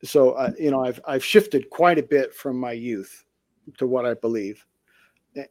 [0.03, 3.25] So, uh, you know, I've, I've shifted quite a bit from my youth
[3.77, 4.65] to what I believe.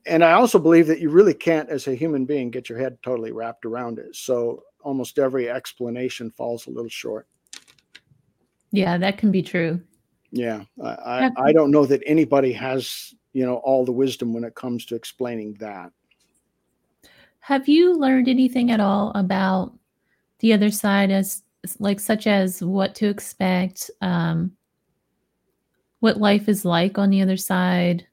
[0.06, 2.98] And I also believe that you really can't, as a human being, get your head
[3.02, 4.14] totally wrapped around it.
[4.14, 7.26] So almost every explanation falls a little short.
[8.70, 9.80] Yeah, that can be true.
[10.30, 14.54] Yeah, I, I don't know that anybody has, you know, all the wisdom when it
[14.54, 15.92] comes to explaining that.
[17.40, 19.76] Have you learned anything at all about
[20.38, 21.42] the other side as
[21.78, 24.52] like such as what to expect um,
[26.00, 28.06] what life is like on the other side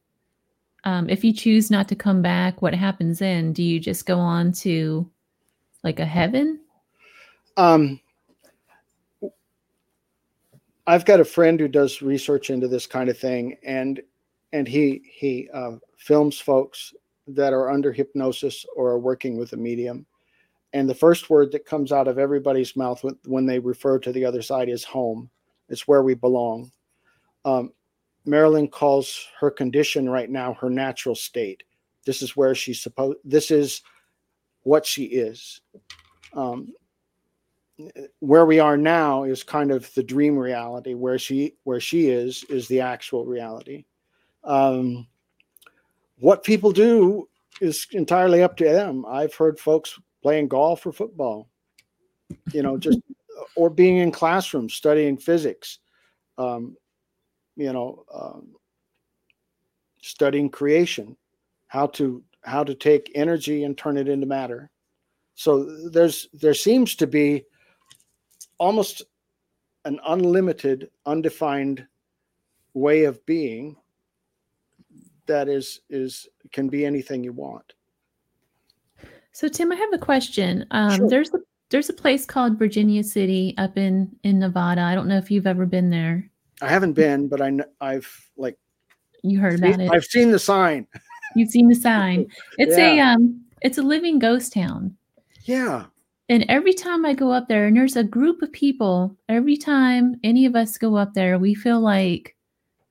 [0.84, 4.18] um, if you choose not to come back what happens then do you just go
[4.18, 5.10] on to
[5.84, 6.60] like a heaven
[7.58, 8.00] um,
[10.88, 14.02] i've got a friend who does research into this kind of thing and
[14.54, 16.94] and he he uh, films folks
[17.28, 20.06] that are under hypnosis or are working with a medium
[20.74, 24.26] and the first word that comes out of everybody's mouth when, they refer to the
[24.26, 25.30] other side is home.
[25.68, 26.72] It's where we belong.
[27.44, 27.74] Um,
[28.26, 31.64] Mari Lynn calls her condition right now her natural state.
[32.06, 33.18] This is where she's supposed.
[33.24, 33.82] This is
[34.64, 35.62] what she is.
[36.34, 36.74] Um,
[38.20, 40.94] where we are now is kind of the dream reality.
[40.94, 43.86] Where she where she is is the actual reality.
[44.44, 45.08] Um,
[46.20, 47.28] what people do
[47.62, 49.06] is entirely up to them.
[49.08, 51.50] I've heard folks playing golf or football,
[52.52, 53.00] you know, just
[53.56, 55.80] or being in classrooms studying physics,
[56.38, 56.76] um,
[57.60, 58.56] you know, um,
[60.02, 61.18] studying creation,
[61.68, 64.72] how to how to take energy and turn it into matter.
[65.36, 67.44] So there's there seems to be
[68.58, 69.04] almost
[69.84, 71.86] an unlimited, undefined
[72.74, 73.76] way of being
[75.26, 77.74] that is is can be anything you want.
[79.34, 80.66] So Tim, I have a question.
[80.72, 81.10] Um, sure.
[81.10, 81.40] There's a
[81.70, 84.82] there's a place called Virginia City up in in Nevada.
[84.82, 86.30] I don't know if you've ever been there.
[86.62, 88.58] I haven't been, but I I've like
[89.24, 89.92] you heard about it.
[89.92, 90.88] I've seen the sign.
[91.36, 92.28] You've seen the sign.
[92.58, 92.94] It's yeah.
[92.94, 94.96] a um it's a living ghost town.
[95.44, 95.86] Yeah.
[96.30, 100.16] And every time I go up there and there's a group of people, every time
[100.24, 102.36] any of us go up there, we feel like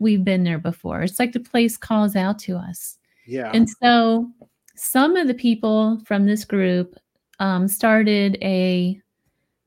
[0.01, 1.03] we've been there before.
[1.03, 2.99] It's like the place calls out to us.
[3.27, 3.51] Yeah.
[3.55, 4.29] And so
[4.75, 6.97] some of the people from this group
[7.39, 9.01] um, started a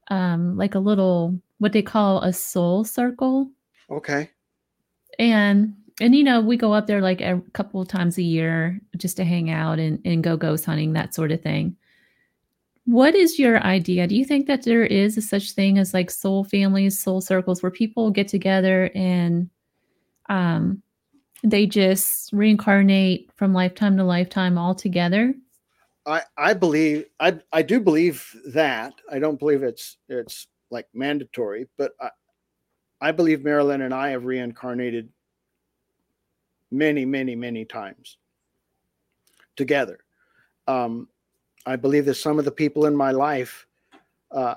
[0.09, 3.49] um, like a little what they call a soul circle.
[3.91, 4.29] Okay.
[5.19, 8.79] And and you know we go up there like a couple of times a year
[8.97, 11.75] just to hang out and, and go ghost hunting that sort of thing.
[12.85, 14.07] What is your idea?
[14.07, 17.61] Do you think that there is a such thing as like soul families soul circles
[17.61, 19.49] where people get together and
[20.29, 20.81] um
[21.43, 25.35] they just reincarnate from lifetime to lifetime all together?
[26.05, 28.93] I i believe i i do believe that.
[29.11, 32.09] I don't believe it's it's like mandatory but i
[33.01, 35.09] i believe Mari Lynn and i have reincarnated
[36.71, 38.17] many, many, many times
[39.55, 39.99] together.
[40.67, 41.09] Um,
[41.65, 43.67] I believe that some of the people in my life
[44.31, 44.55] uh,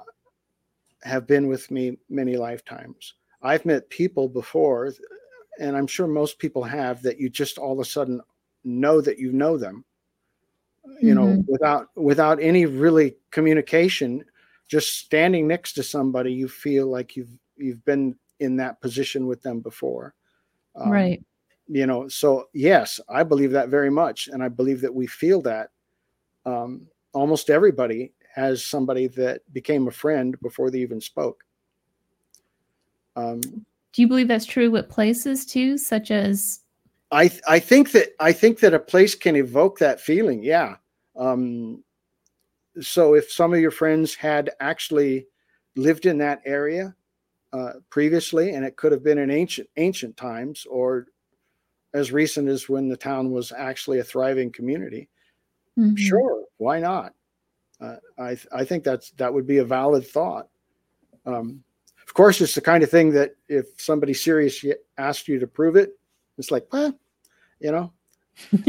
[1.03, 3.14] have been with me many lifetimes.
[3.42, 4.92] I've met people before,
[5.61, 8.20] and I'm sure most people have, that you just all of a sudden
[8.62, 9.84] know that you know them.
[11.01, 11.36] You mm-hmm.
[11.36, 14.24] know, without without any really communication,
[14.68, 19.43] just standing next to somebody, you feel like you've you've been in that position with
[19.43, 20.14] them before.
[20.76, 21.22] Um, right.
[21.68, 25.41] you know so yes i believe that very much and i believe that we feel
[25.43, 25.70] that
[26.47, 31.45] um, almost everybody has somebody that became a friend before they even spoke.
[33.16, 36.61] Um, do you believe that's true with places too such as
[37.12, 40.76] i i think that i think that a place can evoke that feeling yeah.
[41.16, 41.85] Um,
[42.80, 45.28] so if some of your friends had actually
[45.76, 46.97] lived in that area
[47.55, 51.07] uh, previously and it could have been in ancient ancient times or
[51.94, 55.09] as recent as when the town was actually a thriving community.
[55.78, 55.94] Mm-hmm.
[55.94, 57.14] Sure, why not?
[57.80, 60.48] Uh, I I think that's that would be a valid thought.
[61.26, 61.62] Um,
[62.05, 64.64] of course, it's the kind of thing that if somebody serious
[64.98, 65.92] asked you to prove it,
[66.38, 66.98] it's like, well,
[67.61, 67.92] you know.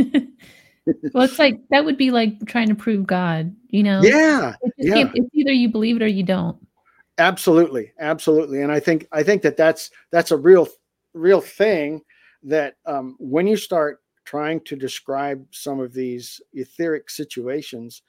[1.13, 4.01] well, it's like that would be like trying to prove God, you know?
[4.03, 5.11] Yeah, yeah.
[5.13, 6.57] It's either you believe it or you don't.
[7.17, 10.67] Absolutely, absolutely, and I think I think that that's that's a real
[11.13, 12.01] real thing
[12.43, 18.01] that um, when you start trying to describe some of these etheric situations,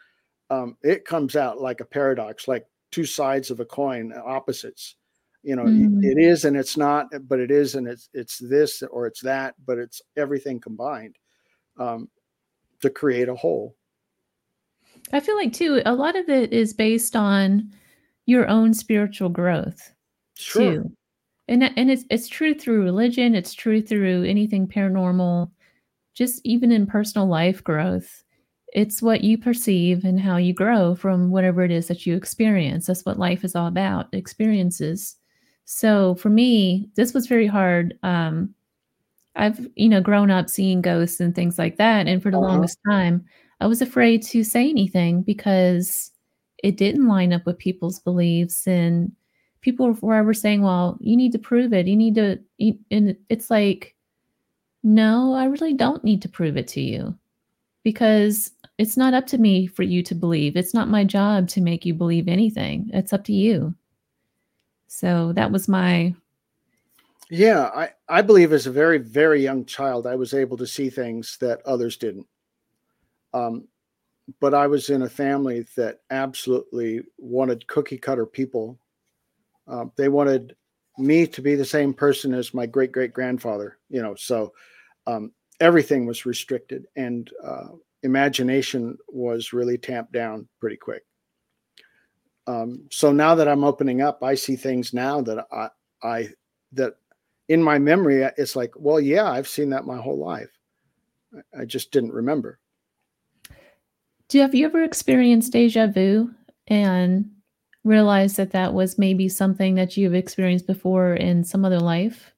[0.50, 4.96] um, it comes out like a paradox, like two sides of a coin, opposites.
[5.42, 6.02] You know, mm.
[6.02, 9.54] it is and it's not, but it is and it's it's this or it's that,
[9.64, 11.16] but it's everything combined
[11.78, 12.08] um,
[12.80, 13.76] to create a whole.
[15.12, 17.70] I feel like too, a lot of it is based on
[18.26, 19.92] your own spiritual growth.
[20.34, 20.82] Sure.
[20.82, 20.96] Too
[21.48, 25.50] and and it's it's true through religion it's true through anything paranormal
[26.14, 28.22] just even in personal life growth
[28.72, 32.86] it's what you perceive and how you grow from whatever it is that you experience
[32.86, 35.16] that's what life is all about experiences
[35.64, 38.52] so for me this was very hard um
[39.36, 42.48] i've you know grown up seeing ghosts and things like that and for the uh-huh.
[42.48, 43.24] longest time
[43.60, 46.10] i was afraid to say anything because
[46.62, 49.12] it didn't line up with people's beliefs and
[49.60, 51.86] people were saying, well, you need to prove it.
[51.86, 52.38] You need to,
[52.90, 53.94] and it's like,
[54.82, 57.16] no, I really don't need to prove it to you
[57.82, 60.56] because it's not up to me for you to believe.
[60.56, 62.90] It's not my job to make you believe anything.
[62.92, 63.74] It's up to you.
[64.86, 66.14] So that was my.
[67.28, 70.90] Yeah, I, I believe as a very, very young child, I was able to see
[70.90, 72.26] things that others didn't.
[73.34, 73.66] Um,
[74.40, 78.78] but I was in a family that absolutely wanted cookie cutter people
[79.68, 80.54] uh, they wanted
[80.98, 83.78] me to be the same person as my great great grandfather.
[83.88, 84.52] You know, so
[85.06, 87.68] um, everything was restricted, and uh,
[88.02, 91.04] imagination was really tamped down pretty quick.
[92.46, 95.68] Um, so now that I'm opening up, I see things now that I,
[96.02, 96.28] I
[96.72, 96.94] that
[97.48, 100.50] in my memory, it's like, well, yeah, I've seen that my whole life.
[101.58, 102.58] I just didn't remember.
[104.28, 106.30] Do you have you ever experienced deja vu
[106.66, 107.30] and
[107.84, 112.32] realized that that was maybe something that you've experienced before in some other life?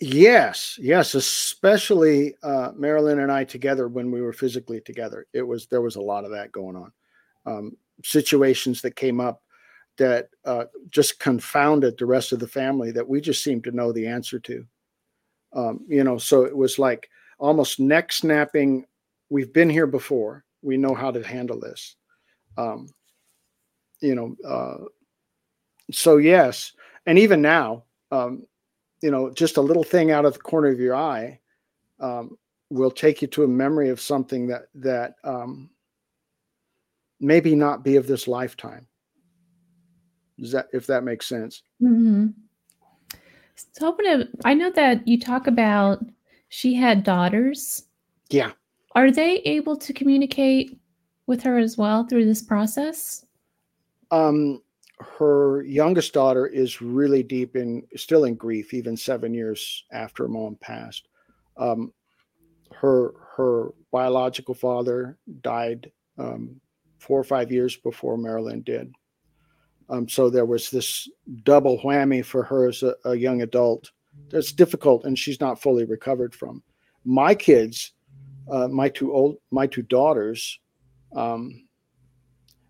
[0.00, 5.26] Yes, yes, especially uh, Mari Lynn and I together when we were physically together.
[5.32, 6.92] It was there was a lot of that going on.
[7.44, 9.42] Um, situations that came up
[9.96, 13.92] that uh, just confounded the rest of the family that we just seemed to know
[13.92, 14.64] the answer to.
[15.52, 18.86] Um, you know, so it was like almost neck snapping.
[19.30, 20.44] We've been here before.
[20.62, 21.96] We know how to handle this.
[22.56, 22.88] Um,
[24.00, 24.84] you know, uh,
[25.90, 26.72] so yes,
[27.06, 28.46] and even now, um,
[29.02, 31.40] you know, just a little thing out of the corner of your eye
[32.00, 32.36] um,
[32.70, 35.70] will take you to a memory of something that that um,
[37.20, 38.86] maybe not be of this lifetime.
[40.38, 41.62] Does that, if that makes sense?
[41.82, 42.28] Mm-hmm.
[43.72, 46.04] So, to, I know that you talk about
[46.48, 47.84] she had daughters.
[48.30, 48.52] Yeah.
[48.92, 50.78] Are they able to communicate
[51.26, 53.24] with her as well through this process?
[54.10, 54.62] Um,
[55.00, 60.56] her youngest daughter is really deep in, still in grief, even seven years after mom
[60.60, 61.08] passed.
[61.56, 61.92] Um,
[62.74, 66.60] her her biological father died um,
[66.98, 68.92] four or five years before Mari Lynn did.
[69.88, 71.08] Um, so there was this
[71.44, 73.90] double whammy for her as a, a, young adult
[74.28, 76.62] that's difficult and she's not fully recovered from.
[77.04, 77.92] My kids,
[78.50, 80.58] uh, my two old, my two daughters,
[81.14, 81.64] um,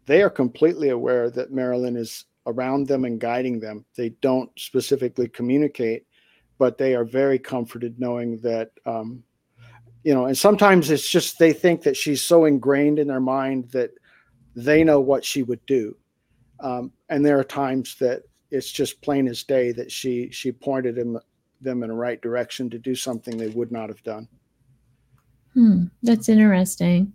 [0.07, 3.85] they are completely aware that Mari Lynn is around them and guiding them.
[3.97, 6.07] They don't specifically communicate,
[6.59, 9.23] but they are very comforted knowing that, um,
[10.05, 13.71] you know, and sometimes it's just they think that she's so ingrained in their mind
[13.73, 13.91] that
[14.57, 15.97] they know what she would do.
[16.61, 20.95] Um, and there are times that it's just plain as day that she she pointed
[20.95, 21.19] them
[21.61, 24.29] them in the right direction to do something they would not have done.
[25.59, 27.13] Hmm, that's interesting.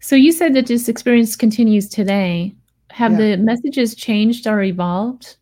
[0.00, 2.54] So you said that this experience continues today.
[2.90, 3.18] Have yeah.
[3.18, 5.36] the messages changed or evolved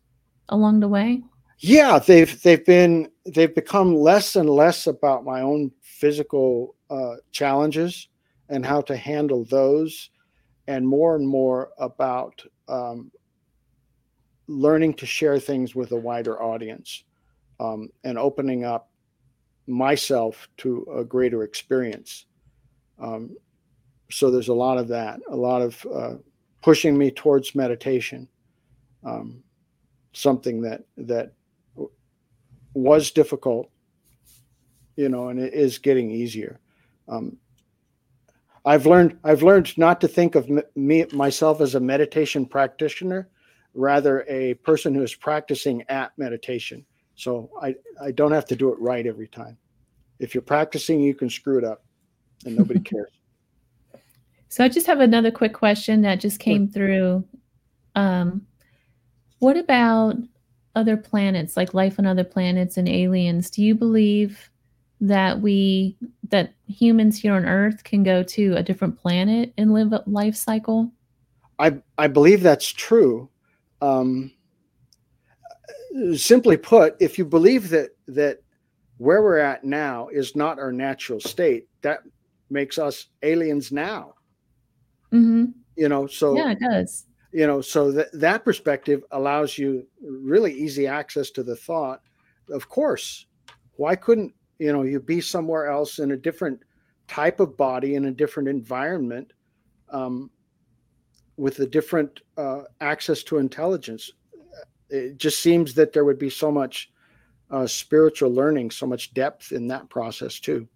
[0.47, 1.21] along the way?
[1.59, 8.07] Yeah, they've they've been they've become less and less about my own physical uh, challenges
[8.47, 10.09] and how to handle those,
[10.67, 13.11] and more and more about um,
[14.47, 17.03] learning to share things with a wider audience
[17.59, 18.90] um, and opening up
[19.71, 22.25] myself to a greater experience.
[22.99, 23.35] Um,
[24.11, 26.15] so there's a lot of that, a lot of uh,
[26.61, 28.27] pushing me towards meditation,
[29.03, 29.43] um,
[30.13, 31.33] something that that
[32.73, 33.69] was difficult,
[34.95, 36.59] you know, and it is getting easier.
[37.07, 37.37] Um,
[38.65, 43.29] I've learned I've learned not to think of me myself as a meditation practitioner,
[43.73, 46.85] rather a person who is practicing at meditation.
[47.15, 49.57] So I I don't have to do it right every time.
[50.21, 51.83] If you're practicing, you can screw it up,
[52.45, 53.09] and nobody cares.
[54.49, 57.25] So I just have another quick question that just came through.
[57.95, 58.45] Um,
[59.39, 60.15] what about
[60.75, 63.49] other planets, like life on other planets and aliens?
[63.49, 64.51] Do you believe
[65.01, 65.97] that we
[66.29, 70.35] that humans here on earth can go to a different planet and live a life
[70.35, 70.91] cycle
[71.57, 73.27] i i believe that's true
[73.81, 74.31] um,
[76.15, 78.41] simply put if you believe that that
[79.01, 81.67] where we're at now is not our natural state.
[81.81, 82.01] That
[82.51, 84.13] makes us aliens now.
[85.11, 85.45] Mm-hmm.
[85.75, 87.05] you know so yeah it does.
[87.33, 92.01] you know so that that perspective allows you really easy access to the thought.
[92.49, 93.25] Of course
[93.75, 96.61] why couldn't you know you be somewhere else in a different
[97.07, 99.33] type of body in a different environment
[99.89, 100.29] um,
[101.35, 104.11] with a different uh, access to intelligence?
[104.89, 106.89] It just seems that there would be so much
[107.51, 110.67] uh, spiritual learning so much depth in that process too.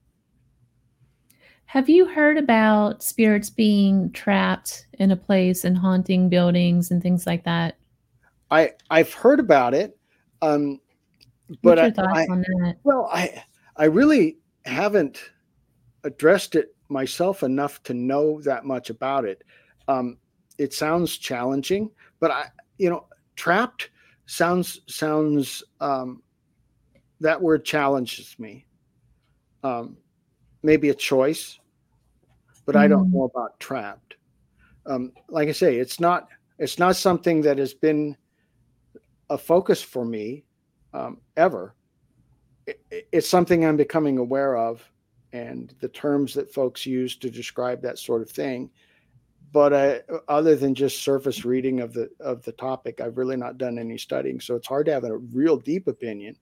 [1.66, 7.26] Have you heard about spirits being trapped in a place and haunting buildings and things
[7.26, 7.78] like that?
[8.52, 9.98] I i've heard about it
[10.44, 10.80] um
[11.64, 13.44] but I, I, well i
[13.78, 15.32] I really haven't
[16.04, 19.44] addressed it myself enough to know that much about it.
[19.88, 20.18] Um,
[20.58, 22.46] it sounds challenging, but I,
[22.78, 23.90] you know, trapped
[24.28, 26.24] sounds sounds um,
[27.22, 28.66] that word challenges me.
[29.64, 29.98] Um,
[30.64, 31.60] maybe a choice,
[32.66, 32.80] but mm.
[32.80, 33.14] I don't mm.
[33.14, 34.16] know about trapped.
[34.86, 38.16] Um, like I say, it's not it's not something that has been
[39.30, 40.46] a focus for me
[40.94, 41.76] um, ever.
[42.68, 44.88] It, it's something I'm becoming aware of,
[45.34, 48.70] and the terms that folks use to describe that sort of thing.
[49.52, 53.58] But I, other than just surface reading of the of the topic, I've really not
[53.58, 56.36] done any studying, so it's hard to have a real deep opinion.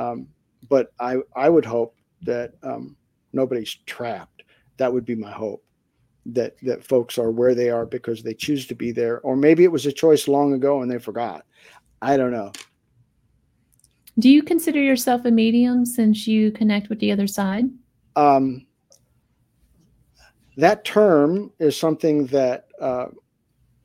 [0.00, 0.28] Um,
[0.68, 2.96] but I I would hope that um,
[3.32, 4.42] nobody's trapped.
[4.78, 5.62] That would be my hope
[6.26, 9.64] that that folks are where they are because they choose to be there or maybe
[9.64, 11.44] it was a choice long ago and they forgot.
[12.02, 12.52] I don't know.
[14.18, 17.66] Do you consider yourself a medium since you connect with the other side?
[18.16, 18.66] Um,
[20.56, 23.06] that term is something that uh,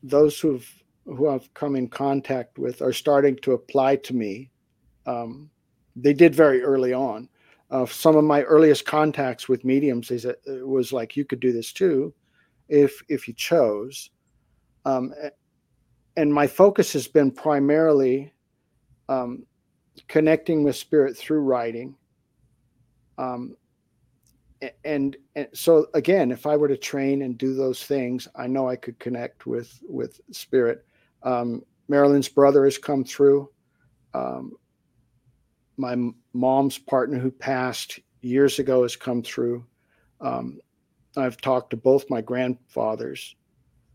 [0.02, 0.70] those who've
[1.06, 4.50] who i've come in contact with are starting to apply to me.
[5.06, 5.52] Um,
[5.96, 7.30] they did very early on
[7.72, 11.52] uh, some of my earliest contacts with mediums is it was like you could do
[11.52, 12.14] this too
[12.70, 14.12] if if you chose.
[14.86, 15.14] Um,
[16.16, 18.32] and my focus has been primarily
[19.10, 19.46] um,
[20.08, 21.96] connecting with spirit through writing.
[23.18, 23.56] Um,
[24.84, 28.70] and, and so again, if I were to train and do those things, I know
[28.70, 30.86] I could connect with with spirit.
[31.24, 33.50] Um, Mari Lynn's brother has come through.
[34.14, 34.54] Um,
[35.78, 35.96] my
[36.34, 39.66] mom's partner, who passed years ago, has come through.
[40.22, 40.60] Um,
[41.18, 43.36] I've talked to both my grandfathers.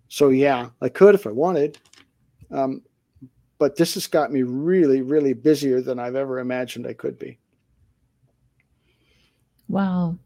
[0.09, 1.79] So yeah, I could if I wanted.
[2.51, 2.83] Um,
[3.59, 7.39] but this has got me really, really busier than I've ever imagined I could be.
[9.69, 10.19] Wow.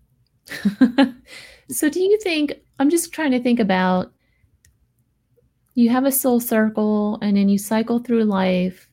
[1.68, 4.12] so do you think I'm just trying to think about
[5.74, 8.88] you have a soul circle and then you cycle through life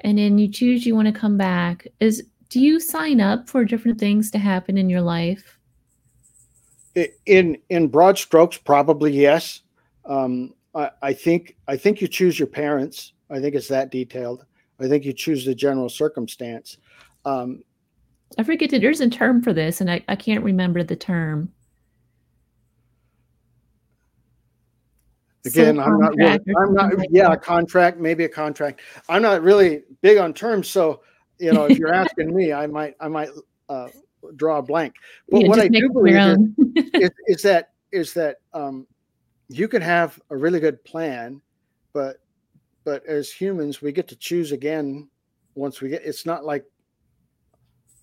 [0.00, 3.64] and then you choose you want to come back is do you sign up for
[3.64, 5.56] different things to happen in your life
[7.26, 9.60] in in broad strokes, probably yes.
[10.04, 13.12] Um, I, I, think I think you choose your parents.
[13.30, 14.44] I think it's that detailed.
[14.80, 16.78] I think you choose the general circumstance.
[17.24, 17.62] Um,
[18.38, 21.52] I forget that there's a term for this, and I, I can't remember the term.
[25.46, 26.16] Again, I'm not.
[26.16, 26.98] Really, I'm not.
[26.98, 27.32] Like yeah, that.
[27.32, 28.80] a contract, maybe a contract.
[29.08, 31.02] I'm not really big on terms, so
[31.38, 33.30] you know, if you're asking me, I might, I might
[33.68, 33.88] uh,
[34.36, 34.94] draw a blank.
[35.28, 38.86] But yeah, what I do believe is, is, is, that is that um,
[39.48, 41.40] you can have a really good plan,
[41.92, 42.18] but
[42.84, 45.08] but as humans, we get to choose again
[45.54, 46.04] once we get.
[46.04, 46.64] It's not like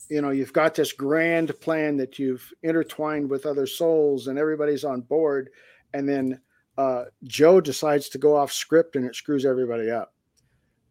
[0.10, 4.84] you know you've got this grand plan that you've intertwined with other souls and everybody's
[4.84, 5.50] on board,
[5.94, 6.39] and then
[6.78, 10.13] uh, Joe decides to go off script and it screws everybody up.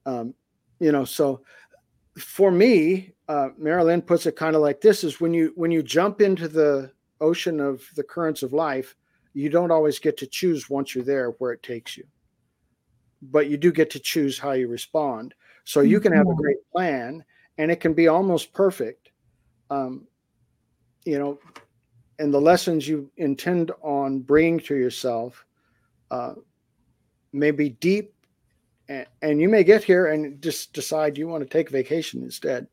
[0.06, 0.34] Um,
[0.78, 1.42] you know, so
[2.18, 5.70] for me, uh, Mari Lynn puts it kind of like this: is when you when
[5.70, 8.94] you jump into the ocean of the currents of life,
[9.32, 12.04] you don't always get to choose once you're there where it takes you,
[13.22, 15.34] but you do get to choose how you respond.
[15.64, 16.40] So you can have a mm-hmm.
[16.40, 17.24] great plan,
[17.58, 19.10] and it can be almost perfect,
[19.70, 20.06] um,
[21.04, 21.38] you know,
[22.18, 25.46] and the lessons you intend on bringing to yourself
[26.12, 26.34] uh,
[27.32, 28.12] may be deep
[28.88, 32.66] and, and you may get here and just decide you want to take vacation instead.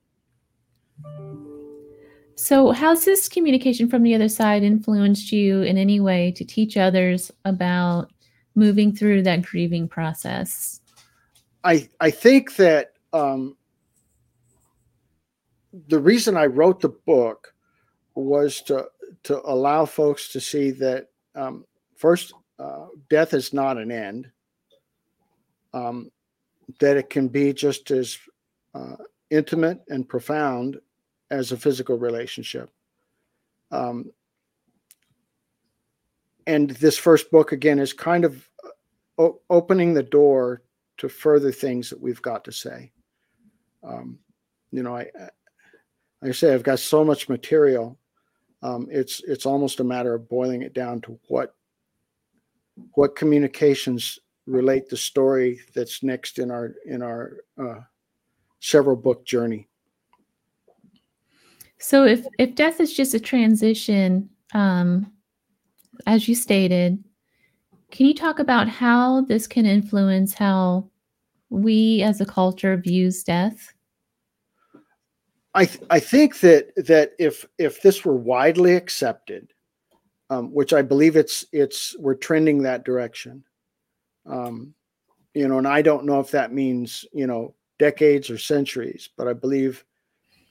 [2.36, 6.78] So, how's this communication from the other side influenced you in any way to teach
[6.78, 8.12] others about
[8.56, 10.82] moving through that grieving process?
[11.64, 13.56] I I think that um,
[15.88, 17.54] the reason I wrote the book
[18.16, 18.88] was to
[19.24, 21.66] to allow folks to see that um,
[21.98, 24.30] first, uh, death is not an end
[25.74, 26.12] um,
[26.80, 28.18] that it can be just as
[28.76, 28.96] uh,
[29.30, 30.80] intimate and profound
[31.32, 32.70] as a physical relationship.
[33.72, 34.12] Um,
[36.48, 38.70] and this first book, again, is kind of uh,
[39.22, 40.64] o- opening the door
[40.98, 42.92] to further things that we've got to say.
[43.84, 44.20] Um,
[44.72, 45.08] you know, I,
[46.22, 47.98] I say I've got so much material.
[48.62, 51.56] Um, it's it's almost a matter of boiling it down to what
[52.94, 57.80] what communications relate the story that's next in our in our uh,
[58.60, 59.68] several book journey.
[61.80, 65.12] So if if death is just a transition, um,
[66.06, 67.04] as you stated,
[67.92, 70.90] can you talk about how this can influence how
[71.50, 73.74] we as a culture views death?
[75.54, 79.52] I th- I think that that if if this were widely accepted,
[80.30, 83.44] um, which I believe it's it's we're trending that direction,
[84.26, 84.74] um,
[85.34, 89.28] you know, and I don't know if that means, you know, decades or centuries, but
[89.28, 89.84] I believe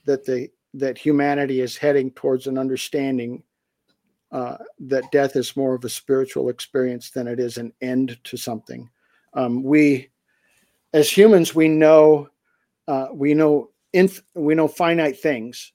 [0.05, 3.43] that the that humanity is heading towards an understanding
[4.31, 8.37] uh, that death is more of a spiritual experience than it is an end to
[8.37, 8.89] something.
[9.33, 10.09] Um, we
[10.93, 12.29] as humans, we know
[12.87, 15.71] uh, we know inf- we know finite things.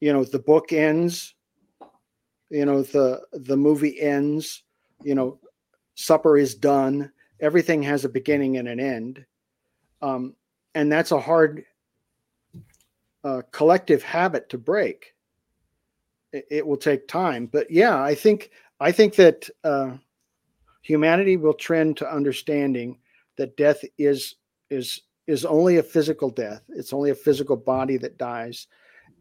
[0.00, 1.34] You know, the book ends.
[2.50, 4.62] You know, the the movie ends.
[5.02, 5.38] You know,
[5.94, 7.12] supper is done.
[7.40, 9.24] Everything has a beginning and an end,
[10.02, 10.34] um,
[10.74, 11.64] and that's a hard
[13.24, 15.14] uh, collective habit to break.
[16.32, 19.92] It, it, will take time, but yeah, I think I think that uh,
[20.82, 22.98] humanity will trend to understanding
[23.36, 24.36] that death is
[24.70, 26.62] is is only a physical death.
[26.70, 28.66] It's only a physical body that dies,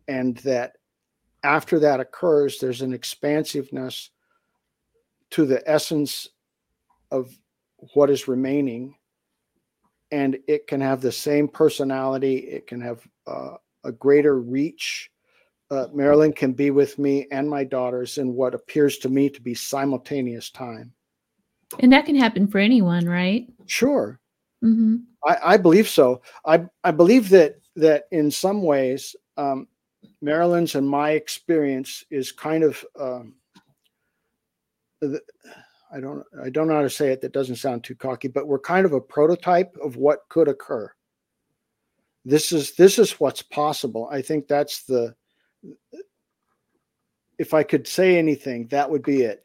[0.07, 0.76] and that
[1.47, 4.09] after that occurs, there's an expansiveness
[5.31, 6.27] to the essence
[7.09, 7.33] of
[7.93, 8.95] what is remaining,
[10.11, 12.35] and it can have the same personality.
[12.37, 15.09] It can have uh, a greater reach.
[15.71, 19.29] Uh, Mari Lynn can be with me and my daughters in what appears to me
[19.29, 20.91] to be simultaneous time.
[21.79, 23.47] And that can happen for anyone, right?
[23.67, 24.19] Sure.
[24.63, 24.97] Mm-hmm.
[25.25, 26.21] I, I, believe so.
[26.45, 29.67] I, I believe that that in some ways, um,
[30.21, 33.35] Mari Lynn's and my experience is kind of um,
[35.03, 38.47] I don't I don't know how to say it that doesn't sound too cocky, but
[38.47, 40.91] we're kind of a prototype of what could occur.
[42.25, 44.09] This is this is what's possible.
[44.11, 45.15] I think that's the
[47.37, 49.43] if I could say anything, that would be it.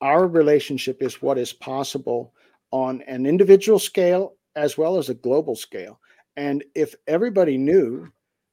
[0.00, 2.32] Our relationship is what is possible
[2.70, 6.00] on an individual scale as well as a global scale.
[6.36, 8.10] And if everybody knew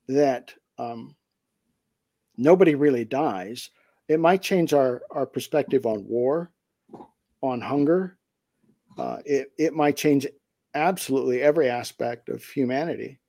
[0.08, 1.16] that um,
[2.38, 3.70] nobody really dies,
[4.08, 6.52] it might change our, our perspective on war,
[7.42, 8.18] on hunger.
[8.98, 10.28] Uh, it, it might change
[10.74, 13.20] absolutely every aspect of humanity.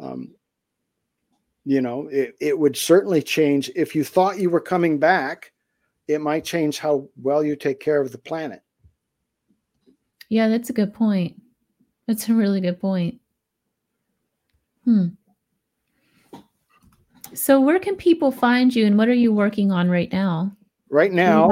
[0.00, 0.34] Um,
[1.64, 5.52] you know, it, it would certainly change if you thought you were coming back,
[6.06, 8.62] it might change how well you take care of the planet.
[10.30, 11.40] Yeah, that's a good point.
[12.06, 13.20] That's a really good point.
[14.84, 15.08] Hmm.
[17.34, 20.56] So, where can people find you, and what are you working on right now?
[20.90, 21.50] Right now,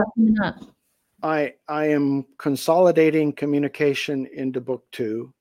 [1.23, 5.33] I I am consolidating communication into book two,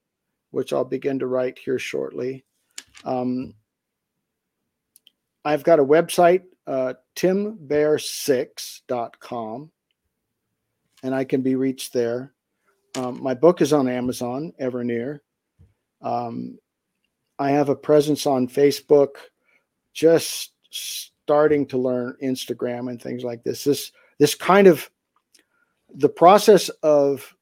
[0.51, 2.45] which I'll begin to write here shortly.
[3.03, 3.53] Um,
[5.43, 9.71] I've got a website, uh, timbair6.com,
[11.03, 12.33] and I can be reached there.
[12.95, 15.19] Um, my book is on Amazon, Evernear.
[16.01, 16.57] Um,
[17.37, 19.15] I have a presence on Facebook,
[19.95, 23.63] just starting to learn Instagram and things like this.
[23.63, 24.87] This this kind of
[25.95, 27.33] the process of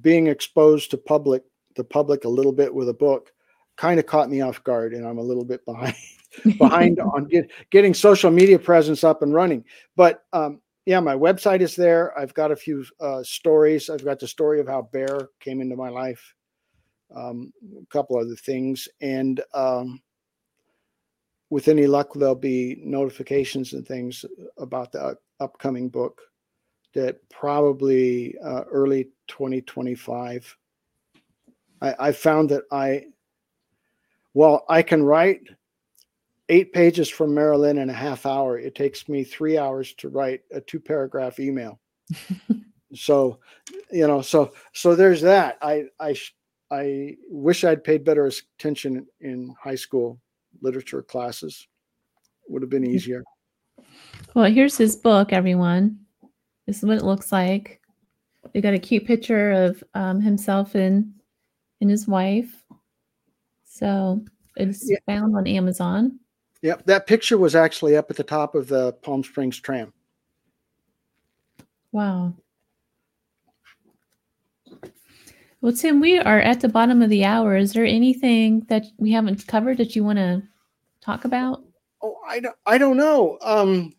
[0.00, 1.42] being exposed to public
[1.74, 3.32] the public a little bit with a book
[3.76, 5.96] kind of caught me off guard, and I'm a little bit behind
[6.58, 9.64] behind on get, getting social media presence up and running.
[9.96, 12.16] But um, yeah, my website is there.
[12.18, 13.88] I've got a few uh, stories.
[13.88, 16.34] I've got the story of how Bear came into my life,
[17.14, 20.00] um, a couple other things, and um,
[21.52, 24.24] with any luck, there'll be notifications and things
[24.56, 26.22] about the upcoming book
[26.94, 30.56] that probably uh, early 2025.
[31.82, 33.04] I, I found that I,
[34.32, 35.42] well, I can write
[36.48, 38.58] eight pages from Mari Lynn in a half hour.
[38.58, 41.78] It takes me three hours to write a two paragraph email.
[42.94, 43.40] so,
[43.90, 45.58] you know, so so there's that.
[45.60, 46.16] I I
[46.70, 50.18] I wish I'd paid better attention in high school
[50.62, 51.66] literature classes.
[52.48, 53.22] Would have been easier.
[54.34, 55.98] Well, here's his book, everyone.
[56.66, 57.80] This is what it looks like.
[58.54, 61.12] We got a cute picture of um, himself and
[61.80, 62.64] and his wife.
[63.64, 64.24] So
[64.56, 64.98] it's yeah.
[65.06, 66.18] found on Amazon.
[66.62, 69.92] Yep, that picture was actually up at the top of the Palm Springs tram.
[71.90, 72.34] Wow.
[75.60, 77.56] Well, Tim, we are at the bottom of the hour.
[77.56, 80.42] Is there anything that we haven't covered that you want to
[81.02, 81.62] talk about?
[82.02, 83.38] Oh, I don't, I don't know.
[83.42, 83.94] Um,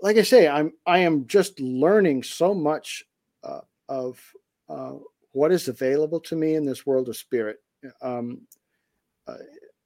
[0.00, 3.04] like I say, I'm I am just learning so much
[3.42, 4.20] uh, of
[4.68, 4.94] uh,
[5.32, 7.58] what is available to me in this world of spirit.
[8.02, 8.42] Um,
[9.26, 9.36] uh,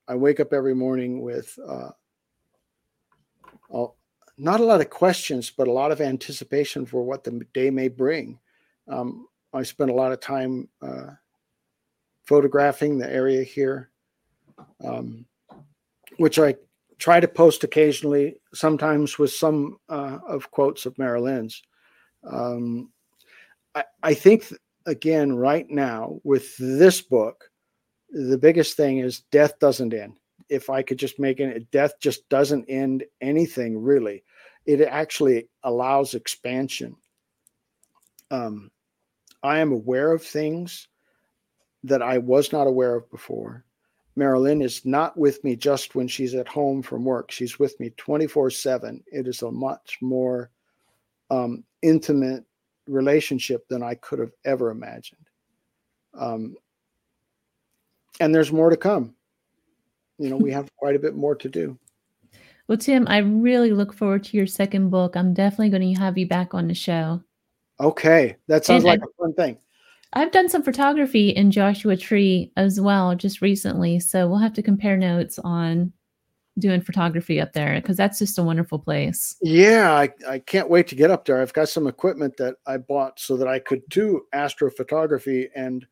[0.06, 1.90] I wake up every morning with uh,
[4.38, 7.88] not a lot of questions, but a lot of anticipation for what the day may
[7.88, 8.38] bring.
[8.86, 11.10] Um, I spent a lot of time uh,
[12.24, 13.90] photographing the area here,
[14.84, 15.26] um,
[16.18, 16.54] which I
[16.98, 21.62] try to post occasionally, sometimes with some uh, of quotes of Mari Lynn's.
[22.24, 22.90] Um,
[23.74, 24.52] I, I think,
[24.86, 27.50] again, right now with this book,
[28.10, 32.28] the biggest thing is death doesn't end if I could just make it, death just
[32.28, 34.24] doesn't end anything really.
[34.66, 36.96] It actually allows expansion.
[38.30, 38.70] Um,
[39.42, 40.88] I am aware of things
[41.84, 43.64] that I was not aware of before.
[44.18, 47.30] Mari Lynn is not with me just when she's at home from work.
[47.30, 49.02] She's with me 24 7.
[49.12, 50.50] It is a much more
[51.30, 52.44] um, intimate
[52.88, 55.24] relationship than I could have ever imagined.
[56.14, 56.56] Um,
[58.18, 59.14] and there's more to come.
[60.18, 61.78] You know, we have quite a bit more to do.
[62.66, 65.16] Well, Tim, I really look forward to your second book.
[65.16, 67.22] I'm definitely going to have you back on the show.
[67.78, 68.36] Okay.
[68.48, 69.58] That sounds and like I, a fun thing.
[70.12, 74.00] I've done some photography in Joshua Tree as well just recently.
[74.00, 75.92] So we'll have to compare notes on
[76.58, 79.36] doing photography up there because that's just a wonderful place.
[79.42, 81.40] Yeah, I, I can't wait to get up there.
[81.40, 85.48] I've got some equipment that I bought so that I could do astrophotography.
[85.54, 85.86] And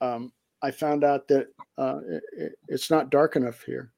[0.00, 1.48] um, I found out that
[1.78, 2.00] uh,
[2.36, 3.90] it, it's not dark enough here.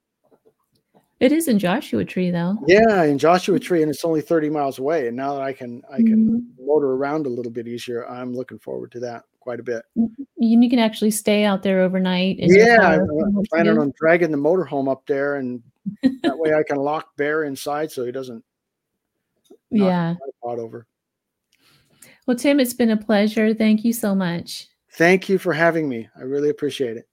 [1.18, 2.58] It is in Joshua Tree, though.
[2.66, 5.08] Yeah, in Joshua Tree, and it's only thirty miles away.
[5.08, 6.66] And now that I can, I can mm-hmm.
[6.66, 8.06] motor around a little bit easier.
[8.06, 9.84] I'm looking forward to that quite a bit.
[9.96, 10.24] Mm-hmm.
[10.38, 12.38] You can actually stay out there overnight.
[12.40, 15.62] Yeah, I'm planning on dragging the motorhome up there, and
[16.02, 18.44] that way I can lock Bear inside so he doesn't.
[19.70, 20.16] Yeah.
[20.42, 20.88] Pot over.
[22.26, 23.54] Well, Tim, it's been a pleasure.
[23.54, 24.66] Thank you so much.
[24.94, 26.08] Thank you for having me.
[26.18, 27.08] I really appreciate it.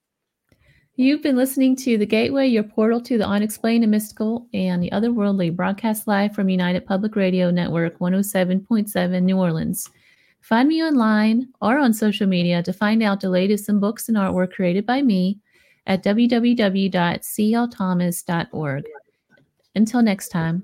[0.96, 4.90] You've been listening to The Gateway, your portal to the unexplained and mystical and the
[4.90, 9.88] otherworldly, broadcast live from United Public Radio Network 107.7 New Orleans.
[10.44, 14.18] Find me online or on social media to find out the latest in books and
[14.18, 15.40] artwork created by me
[15.88, 18.84] at www.clthomas.org.
[19.76, 20.64] Until next time.